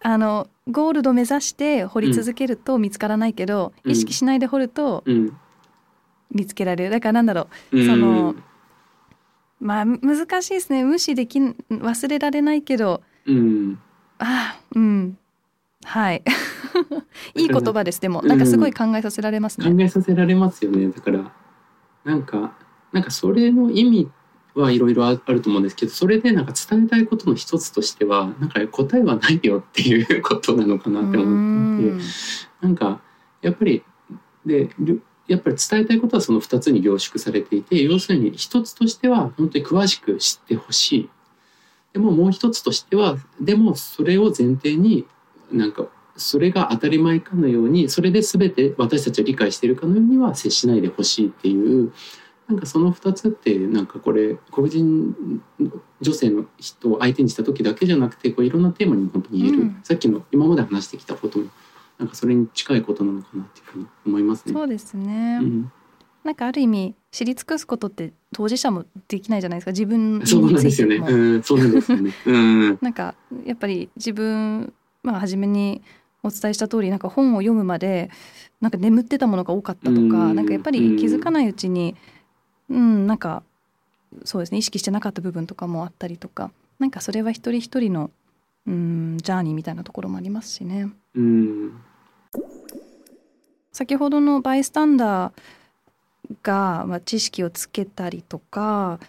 [0.05, 3.91] あのゴールド目指して掘り続けると見つからないけど、うん。
[3.91, 5.37] 意識しないで掘るとうん。
[6.31, 6.91] 見つけられる。
[6.91, 7.77] だからなんだろう。
[7.79, 7.85] うん。
[7.87, 8.35] その
[9.59, 10.83] まあむ難しいですね。
[10.83, 13.79] 無視できん忘れられないけどうん。
[14.19, 15.17] あーうん。
[15.85, 16.23] はい。
[17.35, 18.21] いい言葉ですでも。
[18.23, 19.83] なんかすごい考えさせられます考ね。
[19.85, 20.87] えさせられますよね。
[20.89, 21.31] だから
[22.03, 22.53] なんか
[22.91, 24.11] なんかそれの意味
[24.55, 24.77] はい。
[24.77, 24.93] ろい。
[24.93, 27.05] ろあると思うんですけどそれでなんか伝えたい。
[27.05, 29.39] ことの一つとしてはなんか答えはない。
[29.43, 30.01] よってい。
[30.01, 31.91] うことなのかなって思ってい。
[31.91, 31.97] て
[32.61, 33.01] なんか
[33.41, 33.83] やっぱり
[34.45, 34.69] で
[35.27, 35.99] やっぱり伝えたい。
[35.99, 37.63] ことはその2つに凝縮されてい。
[37.63, 41.09] て要するに一つとしては本当に詳しく知ってほしい。
[41.93, 45.05] でももう一つとしてはでもそれを前提に
[45.51, 45.85] なんか
[46.15, 49.69] それが当たり前かのようにそれで全て私たちを理解してい。
[49.69, 50.81] るかのようには接しない。
[50.81, 51.27] でほしい。
[51.27, 51.85] ってい。
[51.85, 51.91] う
[52.47, 55.41] なんかその2つってなんかこれ黒人
[56.01, 59.79] 女性の人を相手にした時だけじゃなくてこういろんなテーマにも本当に言える、うん。
[59.83, 61.45] さっきの今まで話してきたことも
[61.97, 64.53] なんかそれに近いことなのかなっていうふうに思いますね。
[64.53, 65.71] そうですね、うん、
[66.23, 70.97] なんかある意味知り尽くすことって当事者もできないじゃないですか自分につそうなんでいすよね。
[70.97, 72.13] うん、そうなんですよね。
[72.25, 73.15] うん、 なんか
[73.45, 75.81] やっぱり自分まあ初めに
[76.23, 78.09] お伝えした通りなんか本を読むまで
[78.59, 80.35] なんか眠ってたものが多かったとか、うん。
[80.35, 82.12] なんかやっぱり気づかないうちにうん
[82.77, 83.43] なんか
[84.25, 88.11] そうですね意識してなかった部分とかもあったりとかなんかそれは一人一人の
[88.67, 90.89] うんジャーニーみたいなところもありますしね。
[91.15, 91.81] うん、
[93.71, 95.33] 先ほどのバイスタンダー
[96.41, 98.99] が、まあ、知識をつけたりとか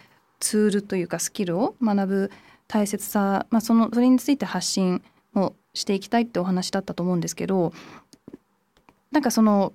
[0.40, 2.30] ツールというかスキルを学ぶ
[2.66, 5.02] 大切さ、まあ、そのそれについて発信
[5.34, 7.72] をしていきたいってお話だったと思うんですけど
[9.12, 9.72] なんかその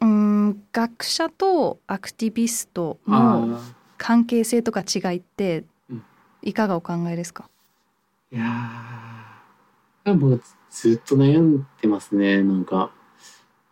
[0.00, 3.60] うん学者とアクティビストのあ
[3.98, 6.02] 関係性とか違いってうん。
[6.42, 10.14] いかがお考えですか、ーいやー。
[10.14, 12.42] もうずっと悩んでますね。
[12.42, 12.90] なんか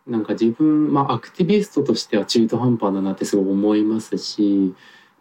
[0.07, 4.73] なんか自分、まあ、アクティビストとしては中途半端だなってすごい思いますし、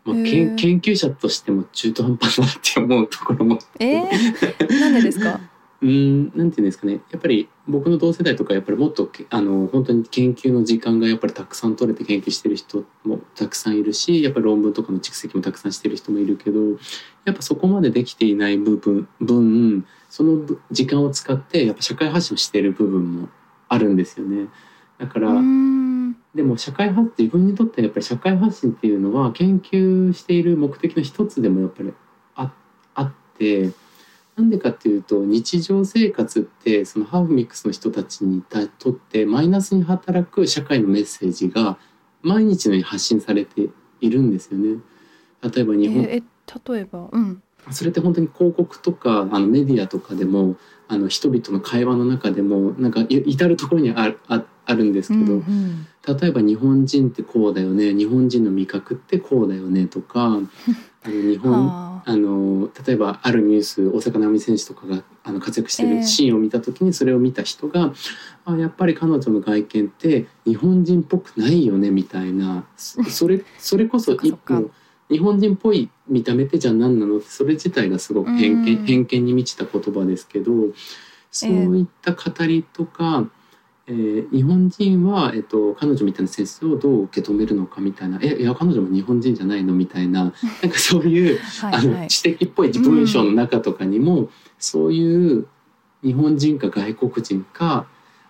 [0.04, 3.58] まあ、けん研究者としても中途半端だなって思うところも。
[3.78, 5.40] えー、なんでですか？
[5.80, 7.00] うんなんていうんですかね。
[7.10, 16.60] やっぱり僕の同世代とかやっぱりもっとあの本当に研究の時間がやっぱりたくさん取れて研究してる人もたくさんいるしやっぱり論文とかの蓄積もたくさんしてる人もいるけど
[17.24, 23.28] やっぱそこまでできていない部分分その時間を使ってやっぱ社会発信をしている部分も
[23.68, 24.48] あるんですよね。
[24.98, 25.30] だから
[26.34, 31.92] でも社会発自分にとってやっぱり社会発信っていうのは研究している目的の一つでもやっぱり
[32.36, 32.52] あ
[32.94, 33.70] あって
[34.36, 38.42] なんでかっていうと日常生活ってそのハーフミックスの人たちに
[38.78, 41.78] とってマイナスに働く社会のメッセージが
[42.22, 43.68] 毎日のように発信されて
[44.00, 44.80] いるんですよね。
[45.42, 46.22] 例えば日本、え
[46.68, 50.56] 例えば、うん、それって本当に広告とかあのメディアとかでも
[50.88, 60.40] あの人々の会話の中でもなんか至る所にあああるんですけど、うんうん、例えば日本人ってこうだよね日本人の味覚ってこうだよねとか
[61.02, 61.90] あの日本あ。
[62.06, 67.92] の例えばあるニュース大坂なおみ選手とかがあの活躍してるシーンを見た時にそれを見た人が、
[68.46, 72.66] えー、あやっぱり彼女の外見って日本人っぽくないよねみたいな。
[72.76, 74.70] それ それこそ一歩
[75.10, 77.18] 日本人っぽい見た目ってじゃあ何なの？
[77.18, 80.52] ってそれ自体がすごく偏見,、偏見に満ちた言葉ですけど
[81.30, 83.28] そういった語りとか、えー、
[83.86, 90.32] 日本人は、えっと、彼女みたいな先生をどう受け止めるのかみたいな「えいや彼女も日本人じゃないの?」みたいな
[90.62, 94.28] なんかそういうはい、あの知的っぽい文章の中とかにも、うん、
[94.58, 95.46] そういう
[96.02, 97.86] 日本人か外国人か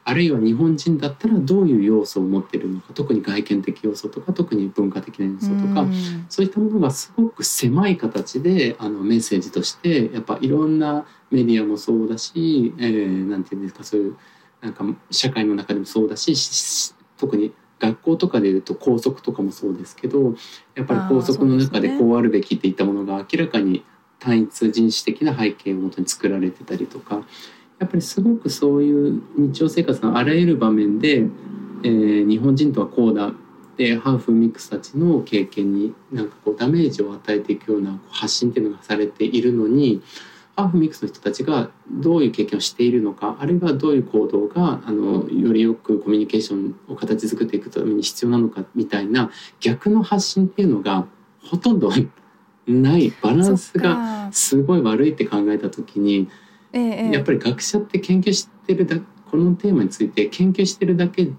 [0.06, 5.88] あるいは日本人だったらどういう要素を持ってるのか特に外見的要素とか特に文化的な要素とか、う
[6.28, 14.16] そういったものがすごく狭い形であのメッセージとしてやっぱいろんなメディアもそうだし、えー、なんていうんですかそういう
[14.64, 16.34] なんか社会の中でもそうだし
[17.18, 20.34] 特に学校とかでいうと校則とかもそうですけど
[20.74, 23.84] やっぱり校則の中でこうあるべきっていったものが明らかに
[24.18, 27.16] 単一人種的な背景をもとに作られてたりとか
[27.78, 31.26] やっぱりすごくそういう日常生活のあらゆる場面で、
[31.82, 33.32] えー、日本人とはこうだ
[33.76, 40.00] でハーフミックスたちの経験になんかこうダメージを与えていくような発信っていうのがされているのに
[40.56, 49.30] ハーフミックスの人たちがどういう経験をしているのかあるいはどういう行動があのよりよくコミュニケーションを形作っていくために必要なのかみたいな
[49.60, 51.06] 逆の発信っていうのが
[51.42, 51.90] ほとんど
[52.66, 56.28] ないバランスがすごい悪いって考えた時に。
[56.76, 58.96] ええ、やっぱり学者って研究してるだ
[59.30, 61.30] このテーマについて研究してるだけ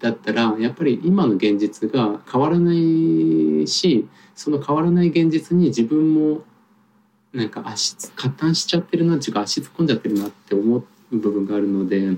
[0.00, 6.44] だったらやっぱり今の現実が変わらないしその変わらない現実に自分も
[7.34, 12.12] なんか足加担しちゃってるなっていうか足突っ込んじゃってるなって思う部分があるのでや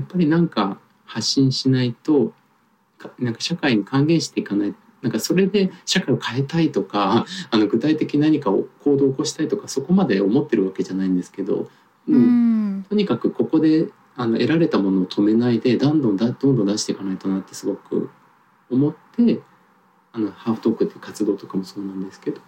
[0.00, 2.32] っぱりなんか発信しないと
[3.18, 4.74] なんか社会に還元していかない。
[5.02, 11.68] なんかそれで社会を変えたいとかあの具体的に何かを行動を起こしたいとかそこまで思ってるわけじゃないんですけど、
[12.08, 18.08] うん、とにかくここであの得られたものを止めないでどんどんだどんどん出していかないとなってすごく
[18.70, 19.40] 思って
[20.12, 22.40] あのハーフトークっていう活動とかもそうなんですけど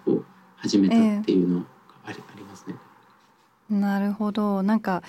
[0.57, 1.67] 始めたっていうのが
[2.07, 2.75] あり,、ありますね。
[3.69, 5.03] なるほどなんか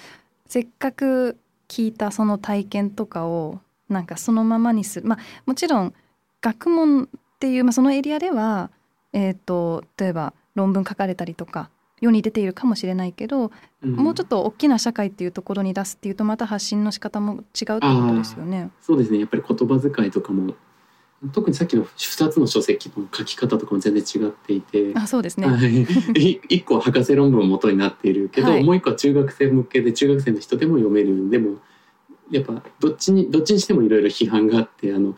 [0.47, 1.37] せっかく
[1.67, 5.93] 聞いたその体験とかをなんかそのままにするまあもちろん
[6.41, 7.07] 学問っ
[7.39, 8.71] ていう、まあ、そのエリアでは、
[9.13, 11.69] えーと、例えば論文書かれたりとか
[11.99, 18.69] 世に出ているかもしれないけど、うん、もうちょっと大きな社会っていうところに出すっていうとまた発信の仕方も違うってことですよね。
[18.81, 20.55] そうですねやっぱり言葉遣いとかも
[21.33, 24.91] 特にさっきの2つの書籍の書き方とかも全然違っていて。
[24.95, 25.47] あそうですね。
[25.47, 31.09] 1個は博士論文元になっているけど、はい、もう1個は中学生向けで中学生の人でも読める。
[31.09, 31.57] んでも
[32.29, 35.15] やっぱどっちにどっちにしてもいろいろ批判があってあの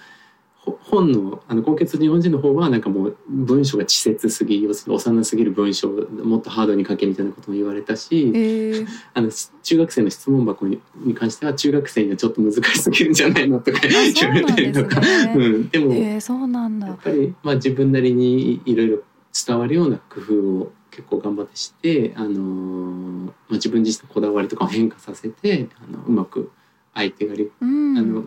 [0.66, 5.92] 本のあの今月日本人の方はなんかもう文章が稚拙すぎ要するに幼すぎる文章を
[6.24, 9.32] もっとハードに書けみたいなことも言われたし、えー、あの
[9.64, 16.88] 中学生の質問箱にに関しては中学生にはちょっと難しすぎるんじゃないのとか言われたりとか、ね、うん、でも、えー、そうなんだ。
[16.88, 19.00] やっぱり、まあ、自分なりにいろいろ
[19.46, 26.52] 伝わるような工夫を結構頑張ってして、あのー、まあ、自分自身のこだわりとかを変化させてあのうまく
[26.94, 28.26] 相手がり、うん、あの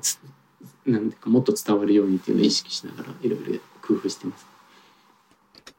[0.87, 4.47] なんかもっと伝わるようにっていうのを意識しながらいろいろ工夫してます。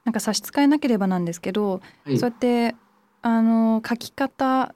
[0.06, 2.76] なんか差し支えなければなんですけど、はい、そうやって
[3.22, 4.74] あの書き方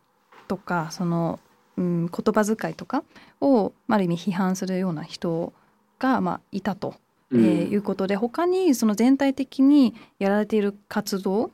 [0.47, 1.39] とかその、
[1.77, 3.03] うん、言葉遣いとか
[3.41, 5.51] をある意味批判するような人
[5.99, 6.95] が、まあ、いたと、
[7.29, 11.51] うん、えー、いうことで他にその全体的にやられている活動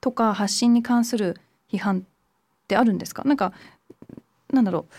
[0.00, 1.38] とか発信に関する
[1.70, 2.02] 批判っ
[2.66, 3.24] てあるんですか？
[3.24, 3.52] なんか
[4.52, 4.94] なんだろう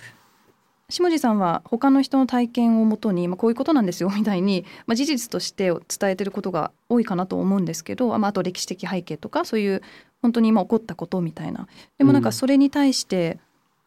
[0.89, 9.81] 下地さんは他の人の体験をもとに、まあ、こういうことなんですよみたいに、まあ、事実として伝えてることが多いかなと思うんですけど、まあ、あと歴史的背景とかそういう
[10.21, 11.67] 本当に今起こったことみたいな。
[11.97, 13.37] でもなんかそれに対して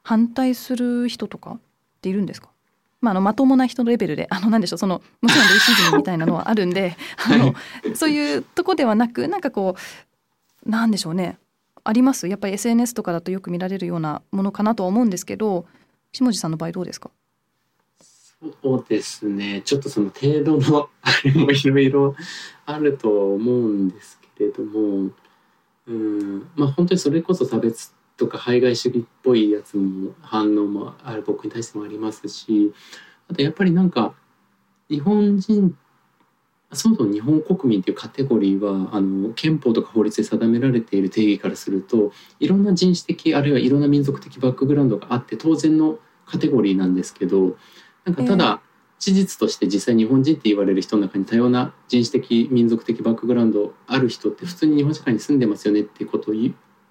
[0.02, 1.58] 反対する人とかっ
[2.02, 2.50] ているんですか、
[3.00, 6.96] まあ、あのまともな人のレベルであのなんでしょうそのもちろんレイシズムみたいなのはあるんで
[7.26, 7.54] あの
[7.94, 9.74] そういうとこではなくなんかこ
[10.66, 11.38] うなんでしょうね。
[11.82, 12.28] あります？
[12.28, 15.64] やっぱり SNS とかだとよく見られるようなものかなとは思うんですけど
[16.12, 17.10] 下地さんの場合どうですか？
[18.62, 19.60] そうですね。
[19.64, 22.16] ちょっとその程度のあれもいろいろ
[22.64, 25.10] あると思うんですけれども
[25.86, 26.48] うん。
[26.56, 32.72] まあ本当にそれこそ差別とか排外主義っぽいやつも反応もある僕に対してもありますし
[33.30, 34.14] あとやっぱりなんか
[34.88, 35.78] 日本人
[36.72, 47.56] そもそも日本国民っていうカテゴリーはあの憲法とか法律で定められている定義からするといろんな人種的あるいはいろんな民族的バックグラウンドがあって当然のカテゴリーなんですけど
[48.04, 48.62] なんかただ、
[49.00, 56.34] 事実として実際日本人って言われる人の中に多様な人種的民族的バックグラウンドある人って普通に日本社会に住んでますよねっていうことを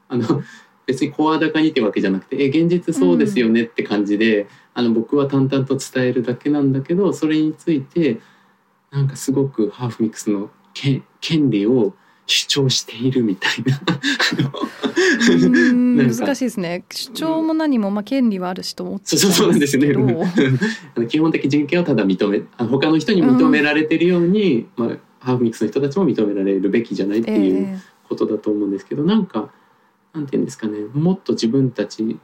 [0.10, 0.44] あの
[0.88, 8.20] 別に声高にってわけじゃなくてえ現実そうですよねって感じで、うん、あの僕は淡々と伝えるだけなんだけどそれについて
[8.92, 11.94] なんかすごくハーフミックスの権権利を
[12.26, 13.80] 主張しているみたいな。
[15.30, 16.84] 難しいですね。
[16.92, 19.94] 主張も何も、まあ、権利はあるしと思ってそうそうなんですよね。
[21.10, 29.52] 基本的人権をただ認めあの他の人に認められてるように、うん、まあ、ハーフミックスの人たちも認められるべきじゃないっていうことだと思うんですけど、えー、なんか
[30.14, 30.80] なんていうんですかね。
[30.94, 32.18] もっと自分たち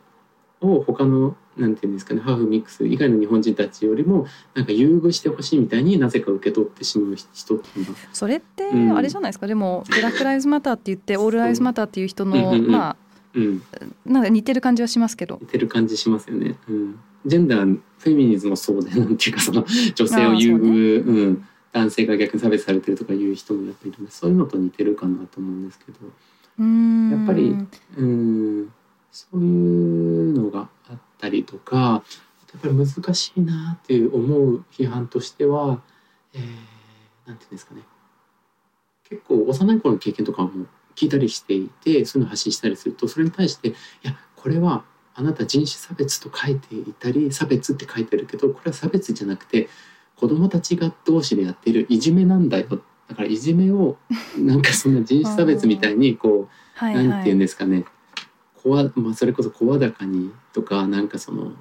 [0.65, 12.95] を他のなんていうんですかねハーフミックス以外の日本人たちよりもなんか優遇してほしいみたいになぜか受け取ってしまう人っていうのはそれってあれじゃないですか、うん、でもブラック・ライズ・マターって言ってオール・ライズ・マターっていう人の、まあ、
[13.33, 13.61] うん、
[14.05, 15.37] なんか似てる感じはしますけど。
[15.41, 25.97] 似てる感じしますよね、うん、ジェンダーフェミニズムもそうでなんていうかその 女性を優遇う、ね、うん、男性が逆に差別されてるとかいう人もやっぱりいるそういうのと似てるかなと思うんですけど。
[26.57, 27.53] やっぱり
[27.97, 28.71] うん
[29.15, 35.81] そういうのがあったりとかやっぱり難しいなっていう思う批判としては、
[36.33, 36.41] えー、
[37.25, 37.81] なんていうんですかね。
[39.09, 49.69] 結構幼い頃の経験とかも聞いたりしていてそういうのを発信したりするとそれに対して「いやこれはあなた人種差別と書いていたり差別って書いてるけどこれは差別じゃなくて
[50.17, 53.97] 子供たちが同士でやっているいじめなんだよ」だからいじめを
[54.37, 57.85] なんかそんな人種差別みたいにこう、 はいはい、なんて言うんですかね
[58.65, 61.51] 声、まあ、それこそ声高にとかなんかその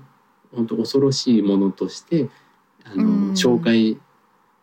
[0.54, 2.30] 本当恐ろしいものとして
[2.84, 3.98] あの、うん、紹介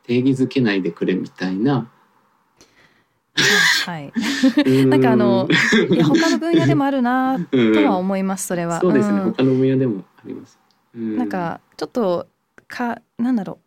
[0.03, 1.89] 定義づけないでくれみたいな。
[3.85, 4.11] はい、
[4.87, 5.47] なんかあの
[6.03, 8.79] 他の分野でもあるな とは思いますそれは。
[8.81, 10.59] そうですね、うん、他の分野でもあります。
[10.95, 12.27] うん、なんかちょっと
[12.67, 13.59] かなんだろ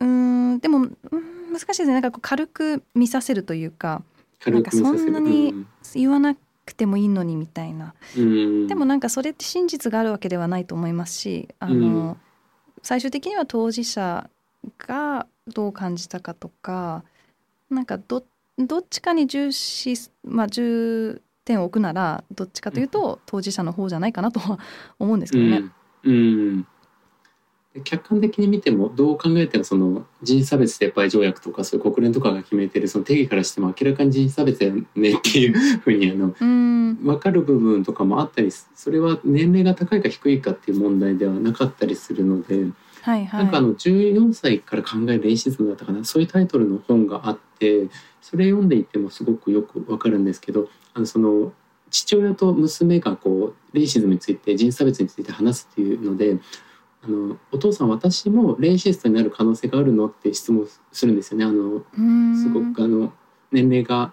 [0.00, 0.04] う。
[0.04, 0.96] うんでも、うん、
[1.52, 1.92] 難しいですね。
[1.92, 4.02] なんかこう軽く見させるというか。
[4.46, 6.34] なんかそんなに言わな
[6.70, 11.78] くてもいいのにみたいな、うん、でもなんかそれって真実があるわけではないと思いますしあの、う
[12.12, 12.16] ん、
[12.82, 14.30] 最終的には当事者
[14.78, 17.04] がどう感じたかとか
[17.68, 18.24] なんかど
[18.58, 24.58] どっちかに重視、まあ、重点を置くならどっちかというと当事者の方じゃないかなとは
[24.98, 25.62] 思うんですけどね。
[26.04, 26.16] うん、う
[26.58, 26.66] ん
[27.84, 42.64] 客観的に見てもどう考えてもその人種差別撤廃条約とかそういう国連とかが決めてるその定義からしても明らかに人種差別だよねっていうふうにあの分かる部分とかもあったりそれは年齢が高いか低いかっていう問題ではなかったりするので、
[43.02, 47.86] はいはい、なんかあの14歳から考えるレイシズムだったかなそういうタイトルの本があって
[48.20, 51.52] それ読んでいてもすごくよく分かるんですけどあのその
[51.88, 56.38] 父親と娘がこうレイシズムについて人種差別について話すっていうので。
[57.02, 61.44] あのお父さん私もレイシストになる可能性があるのって質問するんですよね。
[61.44, 61.82] あの
[62.36, 63.12] すごくあの
[63.50, 64.12] 年齢が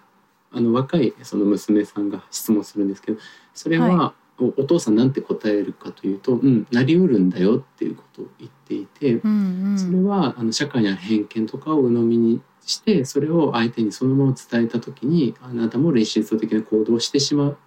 [0.51, 3.19] あの若いその娘さんが質問するんですけど
[3.53, 17.57] それは、はい、お父さんなんて答えるかというと「うんなりうるんだよ」っていうことを言っていて、うんうん、それはあの社会にある偏見とかを鵜呑みにしてそれを相手にそのまま伝えた時にあなたもレイシスト的な行動をしてしまう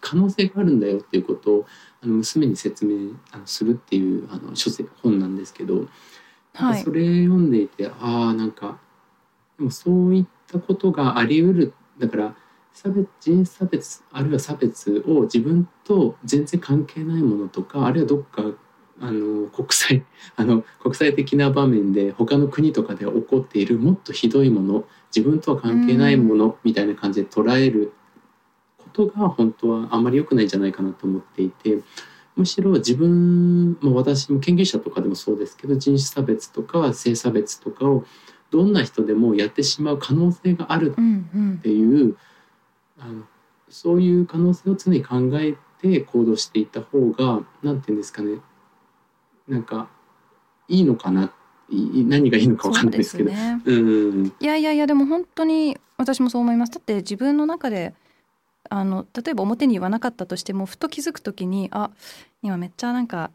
[0.00, 1.66] 可能性があるんだよっていうことを
[2.02, 5.86] あの娘に説明あのするっていうあの書籍本なんですけど、
[6.54, 8.78] はい、それ読んでいてああなんか
[9.58, 11.74] でもそういったことがあり得る。
[11.98, 12.36] だから
[12.72, 18.42] 差別人種差別あるいは差別を自分と全然関係ないものとかあるいはどっか
[19.00, 20.04] あの国際
[20.36, 24.84] あの国際的な場面で他の国とかで起こっているもっとひどいもの
[25.14, 27.92] 自分とは関係ないものみたいな感じで捉える
[28.88, 31.78] ことが本当はあまり良くないんじゃないかなと思っていて
[32.36, 38.04] むしろ自分も私も研究者とかでもそうですけど人種差別とか性差別とかを
[38.50, 42.16] どんな人でもやってしまう可能性があるうんうんっていう
[42.98, 43.24] あの
[43.68, 48.38] そういう可能性を常に考えて行動していった方がなんていうんですかね
[49.46, 49.88] なんか
[50.68, 51.32] いいのかな
[51.70, 53.30] 何がいいのかわかんないですけど。
[53.30, 53.60] ね。
[53.64, 56.72] うんいやいやいやでも本当に私もそう思います。
[56.72, 57.94] だって自分の中で
[58.70, 61.90] あの例えば表に言わなかったとしてもふと気づくときにあ
[62.42, 63.30] 今めっちゃなんか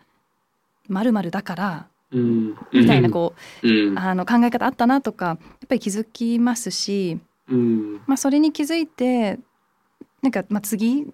[0.87, 2.55] まるだからうん。
[2.71, 3.99] みたいなこう、う、ん。
[3.99, 7.19] あの考え方あったなとかやっぱり気づきますし、
[7.49, 8.01] うん。
[8.05, 9.39] まあ、それに気づいて
[10.21, 11.05] なんか、まあ、次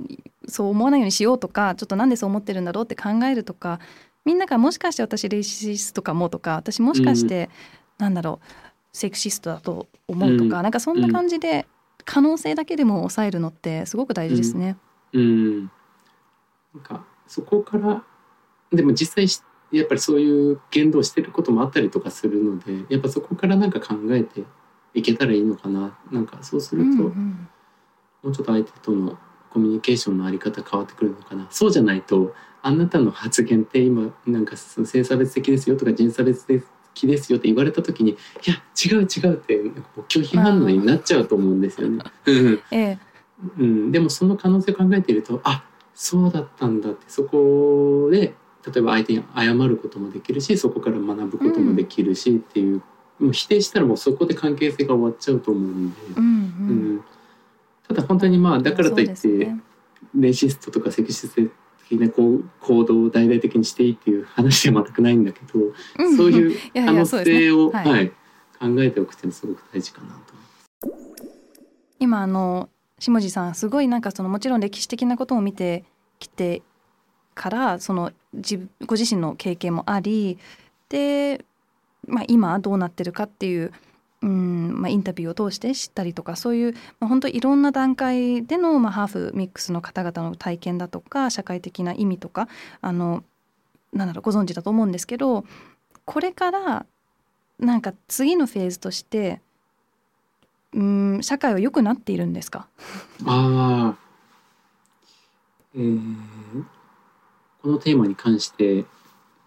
[0.48, 3.80] そう思わないようにしようとかちょっとなんでそう思ってるんだろうって考えるとか
[4.26, 7.50] みんながもしかして私レイシストかもとか私もしかして、
[7.98, 8.48] なんだろう
[8.92, 10.64] セクシストだと思うとか、うん。
[10.64, 11.66] なんかそんな感じで
[12.10, 14.78] 可能性だけでも抑えるのってすごく大事ですね。
[15.14, 15.70] うん、なん
[16.84, 18.04] かそこから
[18.72, 24.44] でも実際しやっぱりそういう言動をしてることもあったりとかするのでやっぱそこからなんか考えて
[24.96, 25.96] いけたらいいのかな。
[26.12, 27.50] なんかそうすると、うんうん
[28.22, 29.18] もうちょっと相手との
[29.50, 31.48] コミュニケーションのあり方変わってくるのかな。
[31.52, 36.46] そうじゃないとあなたの発言って今なんか性差別的ですよとか人差別
[37.00, 42.04] 的ですよって言われた時にいや違う違うってなんかこう拒否反応になっちゃうと思うんですよね。
[42.26, 43.00] うんええ。
[43.58, 48.34] うん、でもその可能性を考えているとあそうだったんだってそこで
[48.66, 52.84] 例えば相手に謝ることもできるしそこから学ぶこともできるしっていう、
[53.20, 56.96] もう否定したらもうそこで関係性が終わっちゃうと思うんで、うんううん。
[56.98, 57.06] ん
[57.88, 59.60] ただ本当にまあだからといって、ね。
[60.16, 61.52] レイシストとかセクシスト
[61.90, 65.60] 的なこう行動を大々的にしていいっていう話では全くないんだけど、
[66.00, 66.18] うん。
[66.18, 67.90] そういう可能性を、はい。
[67.90, 68.12] はい。
[68.60, 71.30] 考えておくっていうのはすごく大事かなと思います。
[72.00, 72.70] 今あの
[73.00, 75.86] 下地さんすごいなんかそのもちろん歴史的なことを見て
[76.20, 76.62] きて
[77.34, 80.38] からその自ご自身の経験もあり
[80.90, 81.46] で、
[82.06, 83.72] まあ、今どうなってるかっていう、
[84.22, 92.50] うんまあ、インタビューを通して知ったりとかそういう、まあ、本当いろんな段階での、まあ、ハーフミックスの方々の体験だとか社会的な意味とか
[92.82, 93.24] あの
[93.94, 95.46] なんだろうご存知だと思うんですけど
[96.04, 96.86] これから
[97.60, 99.42] なんか次のフェーズとして
[100.74, 102.68] うん社会は良くなっているんですか？
[103.26, 103.98] ああ、
[105.76, 106.16] えー
[107.62, 108.86] このテーマに関して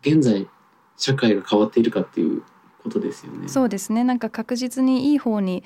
[0.03, 0.47] 現在
[0.99, 2.43] 社会が変わっているかっていう
[2.83, 3.49] ことですよね。
[3.49, 4.05] そうですね。
[4.05, 5.63] なんか確実にいい方に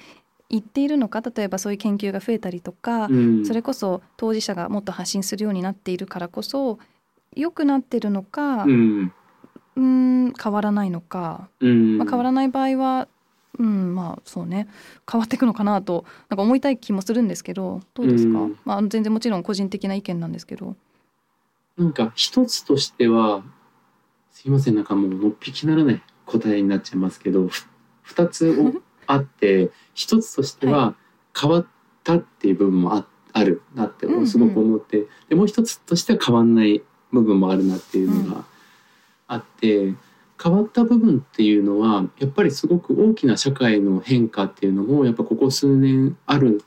[0.48, 6.78] 行っているのか例えばそういう研究が増えたりとか、うん、それこそ当事者がもっと発信するようになっているからこそ
[7.34, 9.12] 良くなってるのかう、ん。
[9.76, 11.98] うん、変わらないのか、うん。
[11.98, 13.08] まあ、変わらない場合は、
[13.58, 14.68] うん、まあそうね。
[15.10, 18.58] 変わっていくのかなとなんか思いたい気もするんですけどどうですか、うん。
[18.64, 20.76] まあ、全然もちろん個人的な意見なんですけど。
[21.76, 23.42] なんか一つとしては
[24.32, 27.66] すいませんなんかもうのっぴきならない答えになっちゃいますけどふ
[28.02, 30.94] 二つおあって 一つとしては
[31.38, 31.66] 変わっ
[32.04, 34.26] たっていう部分もああるなってうんうん。
[34.26, 38.44] すごく思って、でもう一つとしては変わんない部分もあるなっていうのが
[39.28, 39.94] あって、
[40.42, 46.62] 変わった部分っていうのはやっぱりすごく大きな社会の変化っていうのもやっぱここ数年ある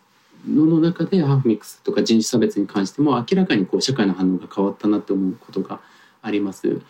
[0.48, 5.80] のの中でハーフミックスとか人種差別に関しても明らかにこう社会の反応が変わったなって思うことが
[6.22, 6.82] あります。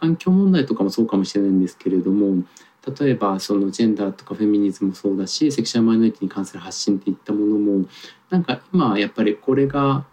[0.00, 2.42] 環境問題とかもそうかもしれないんですけれども
[2.98, 7.86] 例えばそのジェンダーとかフェミニズムもそうだしセクシュアルマイノリティに関する発信っていったものも
[8.30, 10.04] なんか今やっぱりこれが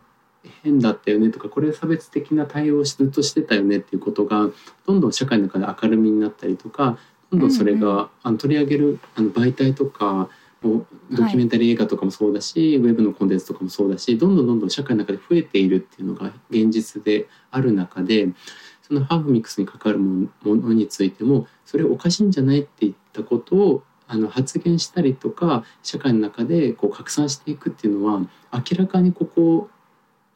[0.64, 4.50] 変だったよねとかこれ差別的な対応をずっとしてたよねっていうことが
[4.86, 6.98] どんどん社会の中で明るみになったりとか
[7.32, 10.30] どんどんそれが、あの取り上げるあの媒体とか
[10.62, 18.30] もドキュメンタリー映画とかもそうだし、ウェブのコンテンツとかもそうだしどんどんどんどん社会の中で増えているっていうのが現実である中で
[18.88, 28.22] そのハーフミックスに関わるものについてもそれおかしいんじゃないって言ったことをあの発言したりとか社会の中でこう拡散していくっていうのは
[28.54, 29.70] 明らかにここ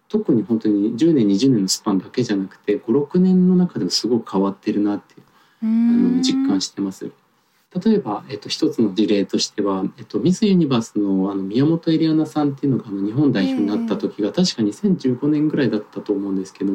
[0.10, 5.24] 特に本当に10年20年のスパンだけじゃなくて56年の中でもすごく変わってるなっていう
[5.64, 7.10] あの実感してます。
[7.74, 16.74] 例えば、えっと、一つの事例としては、えっと、ミス・ユニバースのあの宮本エリアナさんっていうのがあの日本代表になった時が、確か2015年ぐらいだったと思うんですけど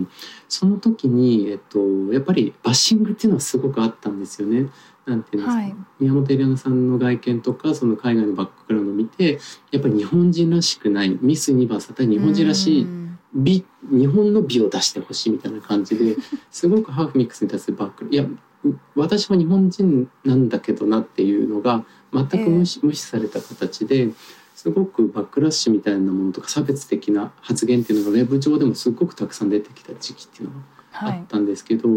[0.48, 1.78] その時に、えっと、
[2.12, 4.70] やっぱりバッシングっていうのはすごくあったんですよね。
[5.05, 5.77] なんていうんですか、はい。
[6.01, 9.39] 宮本エリアナさんの外見とかその海外のバックグラウンドを見て
[9.70, 13.06] やっぱり日本人らしくないミス・ユニバースだったら日本人らしいうん
[13.36, 16.16] 美日本の美を出してほしいみたいな感じで
[16.51, 18.24] すごくハーフミックスに対するバックいや
[18.94, 24.10] 私は日本人なんだけどなっていうのが全く無視,、無視された形で
[24.55, 31.88] すごくバックラッシュみたいなものとか差別的な発言っていうのがウェブ上でもすごくたくさん出てきた時期っていうのがあったんですけど、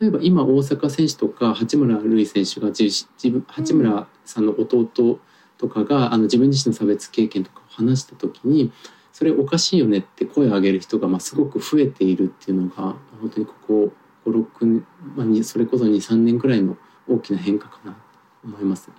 [0.00, 2.84] 例えば今大阪選手とか八村塁選手が自
[3.22, 5.20] 自分八村さんの弟
[5.58, 8.72] とかが、あの自分自身の差別経験とかを話した時に
[9.12, 13.92] それおかしいよねって声を上げる人がまあすごく増えているっていうのが本当にここ
[14.26, 14.86] 56年、
[15.16, 16.76] まあ、にそれこそ23年くらいの
[17.08, 17.98] 大きな変化かなと
[18.44, 18.90] 思います。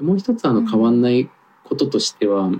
[0.00, 1.28] もう一つあの変わんない
[1.64, 2.50] こととしては、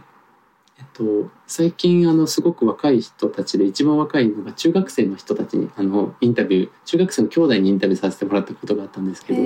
[0.78, 9.42] えっと、最近あのすごく若い人たちで一番若いのが中学生の人たちにあのインタビュー中学生の兄弟にインタビューさせてもらったことがあったんですけど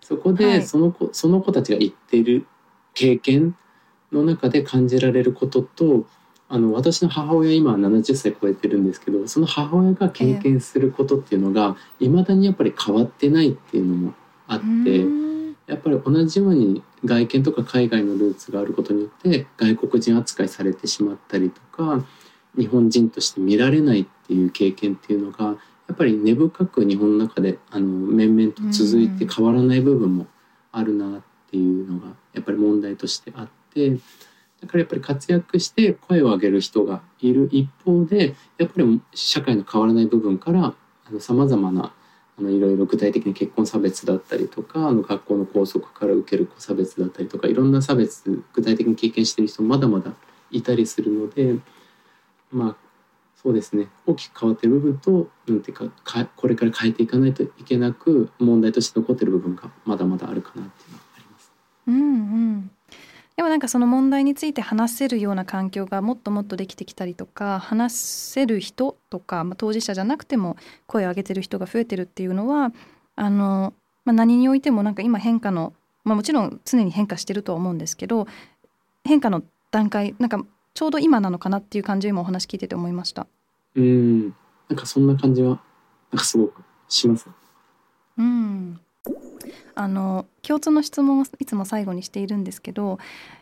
[0.00, 2.46] そこでその子、はい、その子たちが言ってる
[2.94, 3.56] 経験
[4.10, 6.06] の中で感じられることと
[6.52, 14.14] あの私の母親今70歳超えてるんですけどその母親が経験することっていうのがいまだにやっぱり変わってないっていうのも
[14.46, 15.06] あって
[15.66, 22.04] やっぱり同じように外見とか海外のルーツがあることによって外国人扱いされてしまったりとか
[22.58, 30.26] 日本人として見られないっていう経験っていうのがやっぱり根深く日本の中であの面々と続いて変わらない部分も
[30.70, 33.96] あるなっていうのがやっぱり問題としてあって
[34.62, 40.74] だからやっぱり活躍して声を上げる人がいる一方でやっぱり社会の変わらない部分から
[41.18, 41.92] さまざまな
[42.38, 50.12] いろいろ具体的に結婚差別だったりとかあの学校の校則から受ける差別だったりとかいろんな差別具体的に経験してる人もまだまだ
[50.52, 51.56] いたりするので
[52.52, 52.76] まあ
[53.34, 61.52] そうですね大きく変わってる部分となんていうかかこれから変えていかないといけなく問題として残ってる部分がまだまだあるかなっていうのはあります。
[61.88, 61.98] うんう
[62.58, 62.70] ん
[63.36, 70.56] でもなんかその問題について話せるような環境がもっともっとできてきたりとか話せる人とか、まあ、当事者じゃなくても
[70.86, 72.72] 声を上げてる人が増えてるっていうのは
[73.16, 73.72] あの、
[74.04, 75.72] まあ、何においてもなんか今変化の、
[76.04, 78.26] まあ、もちろん常に変化してるとは思うんですけど
[79.04, 80.44] 変化の段階なんか
[80.74, 83.26] ちょうど今なのかなっていう感じ今お話聞いてて思いました。
[83.74, 84.28] うん
[84.68, 85.60] なんかそんな感じは
[86.10, 87.28] なんかすごくします。
[88.18, 88.80] うん
[89.74, 92.98] あの共通の質問をいつも最後にしているんですけど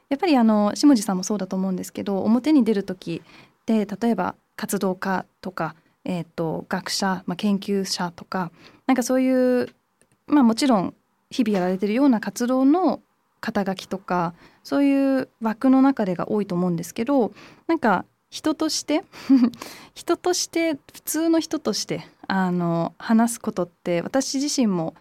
[0.08, 3.22] やっぱりあの下地さんもそうだと思うんですけど表に出る時
[3.66, 5.74] で例えば活動家とか、
[6.04, 8.50] えーと、学者、まあ、研究者とか
[8.86, 9.68] なんかそういう、
[10.26, 10.94] まあ、もちろん
[11.30, 13.00] 日々やられてるような活動の
[13.40, 14.34] 肩書きとか
[14.64, 17.32] そういう枠の中でが多いと思うんですけど
[17.68, 19.04] なんか人として
[19.94, 24.94] 人として普通の人としてあの話すことって私自身も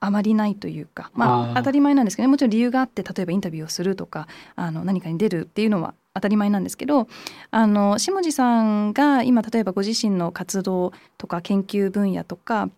[0.00, 7.06] あまりないというか、まあ、当たり前なんですけど、ね、もちろん理由があって例えばインタビューをするとかあの何かに出るっていうのは当たり前なんですけど
[7.50, 12.70] あの下地さんが今例えばご自身の活動とか研究分野とか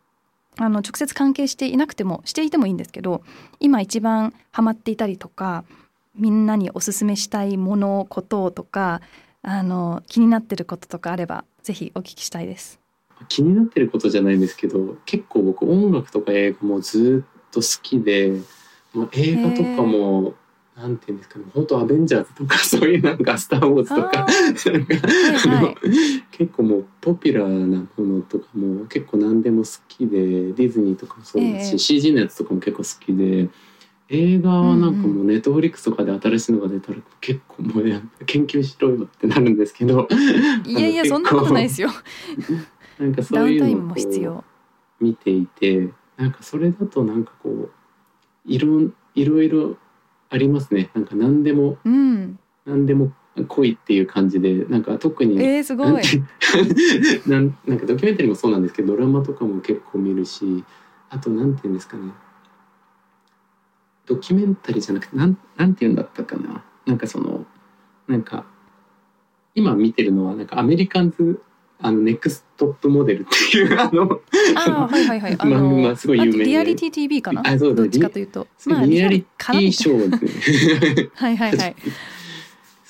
[0.58, 3.22] あの直接関係していなくてもしていてもいいんですけど
[3.60, 5.64] 今一番ハマっていたりとか
[6.14, 9.00] みんなにおすすめしたいものこととか
[9.42, 12.81] あの気になってることとかあればぜひお聞きしたいです。
[13.28, 18.40] 気になってることじゃないんですけど結構僕音楽とか映画もずっと好きで
[18.92, 20.34] もう映画とかも
[20.76, 24.26] なんていうんですかね本当アベンジャーズとか そういうなんか「スター・ウォーズ」とか
[26.30, 33.48] 結構もうポピュラーなものとかも結構何でも好きでディズニーとかもそうですし、えー、CG のやつとかも結構好きで。
[34.14, 40.06] 映画はなんかもうネットフリックスとかで新しいのが出たら結構もう、ね、研究しろよってなるんですけど。
[40.66, 41.88] いやいやそんなことないですよ
[43.02, 43.92] なんかそういうの
[44.36, 44.44] を
[45.00, 47.70] 見ていてなんかそれだとなんかこう
[48.46, 49.76] いろいろいろ
[50.30, 50.88] ありますね。
[50.94, 53.12] なんか何でも、うん、何でも
[53.48, 56.02] 濃いっていう感じでなんか特にえー、すごい。
[57.26, 60.64] なん なんかドキュメンタリーもそうなんですけどドラマとかも結構見るし
[61.10, 62.12] あとなんていうんですかね。
[64.06, 66.62] ドキュメンタリーじゃなくてなんなんていうんだったかな。
[66.86, 67.44] なんかその
[68.06, 68.44] なんか
[69.56, 71.42] 今見てるのはなんかアメリカンズ
[71.82, 74.20] あのネクストップモデルっていう あの
[74.54, 75.36] あはいはいはい。
[75.38, 77.42] あの、まあ、すごい有名リアリティ TV かな？
[77.44, 81.10] あそうどっちかというと、まあ、リアリティショーですね。
[81.14, 81.76] はいはいはい。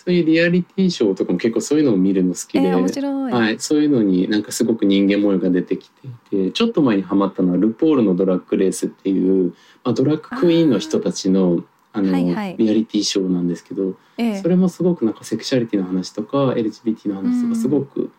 [0.05, 6.09] そういうリアリティショーとかも結構そういうのを見るの好きで、えー、はい、そういうのになんかすごく人間模様が出てきて。
[6.09, 9.55] いてちょっと前にハマったのはルポールのドラッグレースっていう、
[9.85, 11.63] まあ、ドラッグクイーンの人たちの
[11.93, 18.11] あの、はいはい、リアリティショーなんですけど、えー、それもすごくなんかセクシャリティの話とか LGBT の話とかすごく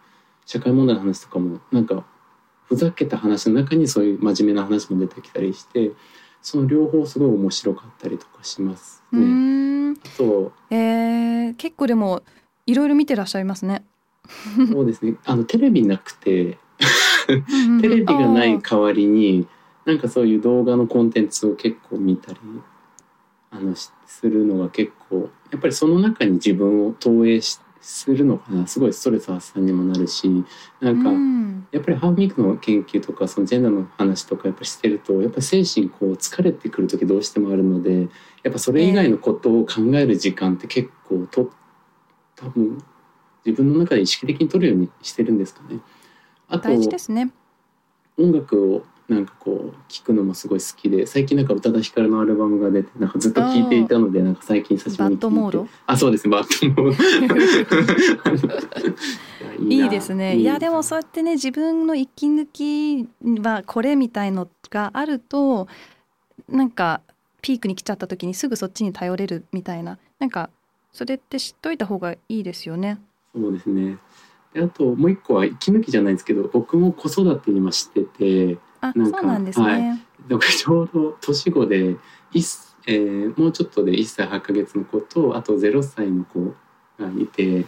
[0.54, 2.06] 社会問題の話とかもなんか
[2.66, 5.94] ふざけた話の中にそういう真面目な話も出てきたりして
[6.44, 9.96] その両方すごい面白かったりとかしますね。
[10.16, 12.22] そうえー、結構でも
[12.68, 13.84] いろいろ見てらっしゃいますね。
[14.72, 16.60] そうですね あのテレビなくて
[17.82, 19.48] テレビがない代わりに
[19.86, 22.38] なんかそういう動画のコンテンツを結構見たり
[23.50, 30.28] あのするのが結構やっぱりその中に自分を投影しするのかなすごいストレス発散にもなるし
[30.80, 31.12] なんか、
[31.72, 38.08] やっぱりハーフミークの研究とかそのジェンダーの話とかやっぱしてるとやっぱり精神こう疲れてくる時どうしてもあるので
[38.42, 41.52] やっぱそれ以外のことを考える時間って結構と
[42.38, 42.82] 多分
[43.46, 45.80] 自分の中で意識的に取るようにしてるんですかね。
[46.48, 47.32] あとね
[48.18, 55.26] 音楽をなんかこう聞くのもすごい好きで最近なんか宇多田ヒカルのアルバムが出てなんかずっと聴いていたのでなんか最近久しぶりに聞いて。
[55.26, 55.68] バッドモード？
[55.88, 56.32] あそうですね。
[56.32, 57.28] バッドモー
[59.58, 59.66] ド。
[59.74, 60.38] いいですね。
[60.38, 63.08] いやでももそうやってね自分の息抜き
[63.42, 65.68] はこれみたいのがあると
[66.48, 67.02] なんか
[67.42, 70.00] ピークに来ちゃった時にすぐそっちに頼れるみたいな。
[70.20, 70.50] なんか
[70.94, 73.00] それって知っといた方がいいですよね。
[73.36, 73.98] そうですね。
[74.54, 79.66] であともう一個は息抜きじゃないんですけど僕も子育て今しててあなんかそうなんですね。
[79.66, 79.82] はい
[80.28, 81.98] で僕ちょうど年子で
[82.32, 82.48] 一
[82.86, 86.54] えーもうちょっとで1歳8ヶ月の子とあと0歳の子
[87.00, 87.66] がいて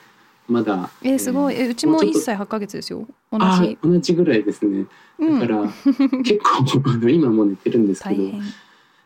[0.48, 3.78] まだえすごいえうちももうちょっと1歳8ヶ月ですよ同あじ。
[3.84, 4.86] 同じぐらいですね
[5.20, 5.62] うんだから、
[6.24, 8.24] 結構あの今もう寝てるんですけど。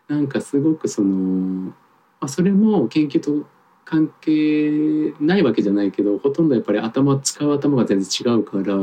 [0.08, 1.72] なんかすごくその
[2.20, 3.46] あそれも研究と
[3.84, 8.74] 関係ないわけじゃないけどほとんどやっぱり頭使う頭が全然違うから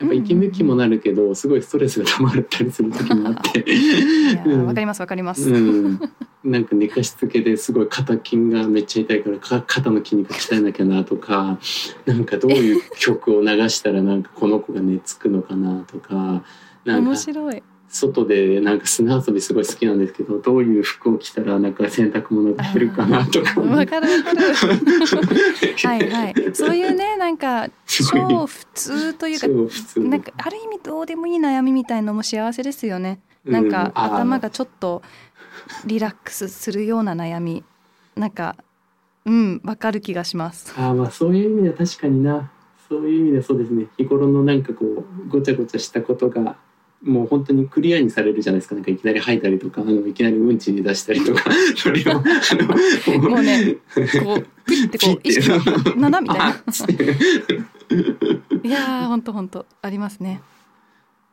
[0.00, 3.60] やっぱ息抜きもなるけど、すごいストレスが溜まったりする時もあって。
[3.60, 5.50] いやうんわかりますわかります。
[5.50, 6.00] うん、
[6.42, 11.58] なんか寝かしつけですごい肩筋がめっちゃ痛いからか肩の筋肉鍛えなきゃなとか
[12.06, 16.42] なんかどういう曲を流したらなんかこの子が寝つくのかなとか
[16.84, 17.62] なん面か白い。
[17.94, 23.60] 外でなんか砂遊びすごい好きなんですけどどういう服を着たらなんか洗濯物が減るかなとか。
[23.60, 24.40] わかるわかる。
[25.86, 26.34] はいはい。
[26.54, 29.46] そういうねなんか超普通というか
[30.00, 33.20] なんかある意味どうでもいい悩みみたいのも幸せですよね。
[33.44, 35.02] なんか頭がちょっと
[35.86, 37.62] リラックスするような悩み
[38.16, 38.56] なんか
[39.24, 40.74] うんわかる気がします。
[40.76, 42.50] あーまあそういう意味では確かにな
[42.88, 46.56] そういう意味ではそうですね日頃のなんかこうごちゃごちゃしたことが
[47.04, 48.74] もう本当にクリアにされるじゃないですか。
[48.74, 51.44] なんかいきなり吐いたりとかあのいきなりうんちに出したりとか。
[51.76, 52.22] それをあ
[53.14, 53.76] のもうね
[54.22, 55.58] こうピッてこう意識が
[55.96, 56.48] ななみたいな。
[58.62, 60.40] いやーほんとほんとありますね。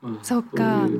[0.01, 0.87] まあそっか。
[0.87, 0.97] そう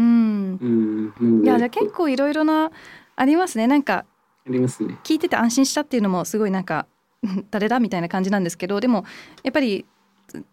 [0.00, 1.12] ん。
[1.20, 2.72] うんいやじゃあ結構いろいろな
[3.14, 3.66] ありますね。
[3.66, 4.04] なんか
[4.46, 4.98] ありますね。
[5.04, 6.86] 聞いてて安心したっていうのもすごいなんか
[7.22, 9.04] うん誰だみたいな感じなんですけどでも
[9.42, 9.84] やっぱり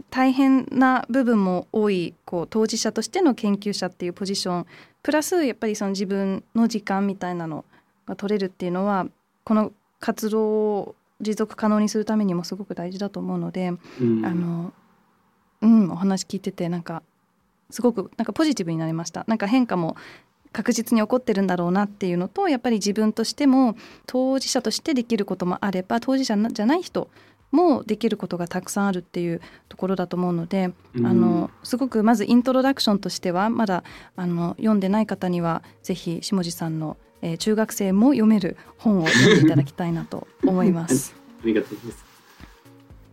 [0.10, 4.66] 大変な部分も多いこう当事者としての研究者っていうポジション
[5.04, 7.66] プラスやっぱりその自分の時間みたいなの
[8.06, 9.08] が取れるっていうのは
[9.44, 14.26] この活動を持続可能にするためにもすごく大事だと思うので、うん。
[14.26, 14.74] あの
[15.62, 17.02] うんお話聞いててなんか
[17.70, 19.24] すごくなんかポジティブになりました。
[19.28, 19.96] なんか変化も
[20.52, 23.76] 確実に起こってるんだろうなっていうのとやっぱり自分としても
[24.06, 27.10] 当事者としてできることもあれば当事者じゃない人
[27.52, 33.84] もできることがたくさんあるっていうところだと思うので、うんあのすごくまずイントロダクションとしてはまだ
[34.16, 41.16] あの読んでない方にはぜひ下地さんの、えー中学生も読める本を読んでいただきたいなと思います。
[41.44, 42.06] ありがとうございます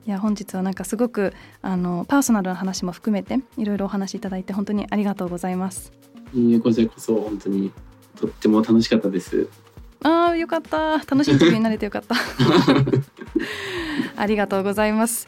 [0.05, 5.93] いや本日はなんかすごくあのパーソナルな話も含めていろいろお話しいただいて本当にありがとうございます。
[6.35, 7.71] いいえこちらこそ本当に
[8.17, 9.49] とっても楽しかったです
[10.05, 12.15] ああよかった楽しいインタビューになれてよかった。
[14.16, 15.27] ありがとうございます。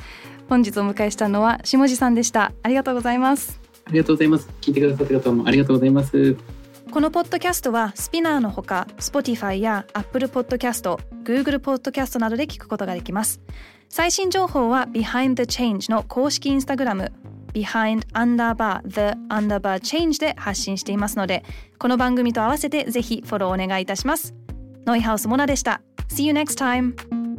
[0.48, 2.52] 本日お迎えしたのは下地さんでした。
[2.62, 3.60] ありがとうございます。
[3.86, 6.36] ありがとうございます聞いてくださった方もありがとうございます
[6.90, 13.40] このポッドキャストはスピナーのほか Spotify や Apple Podcast、Google Podcast などで聞くことができます。
[13.88, 17.10] 最新情報は Behind the Change の公式インスタグラム
[17.52, 21.44] Behind Underbar The Underbar Change で発信していますので
[21.78, 24.43] この番組と合わせてぜひフォローお願いいたします。
[24.86, 25.81] ノイハウスモナでした。
[26.09, 27.34] See you next time!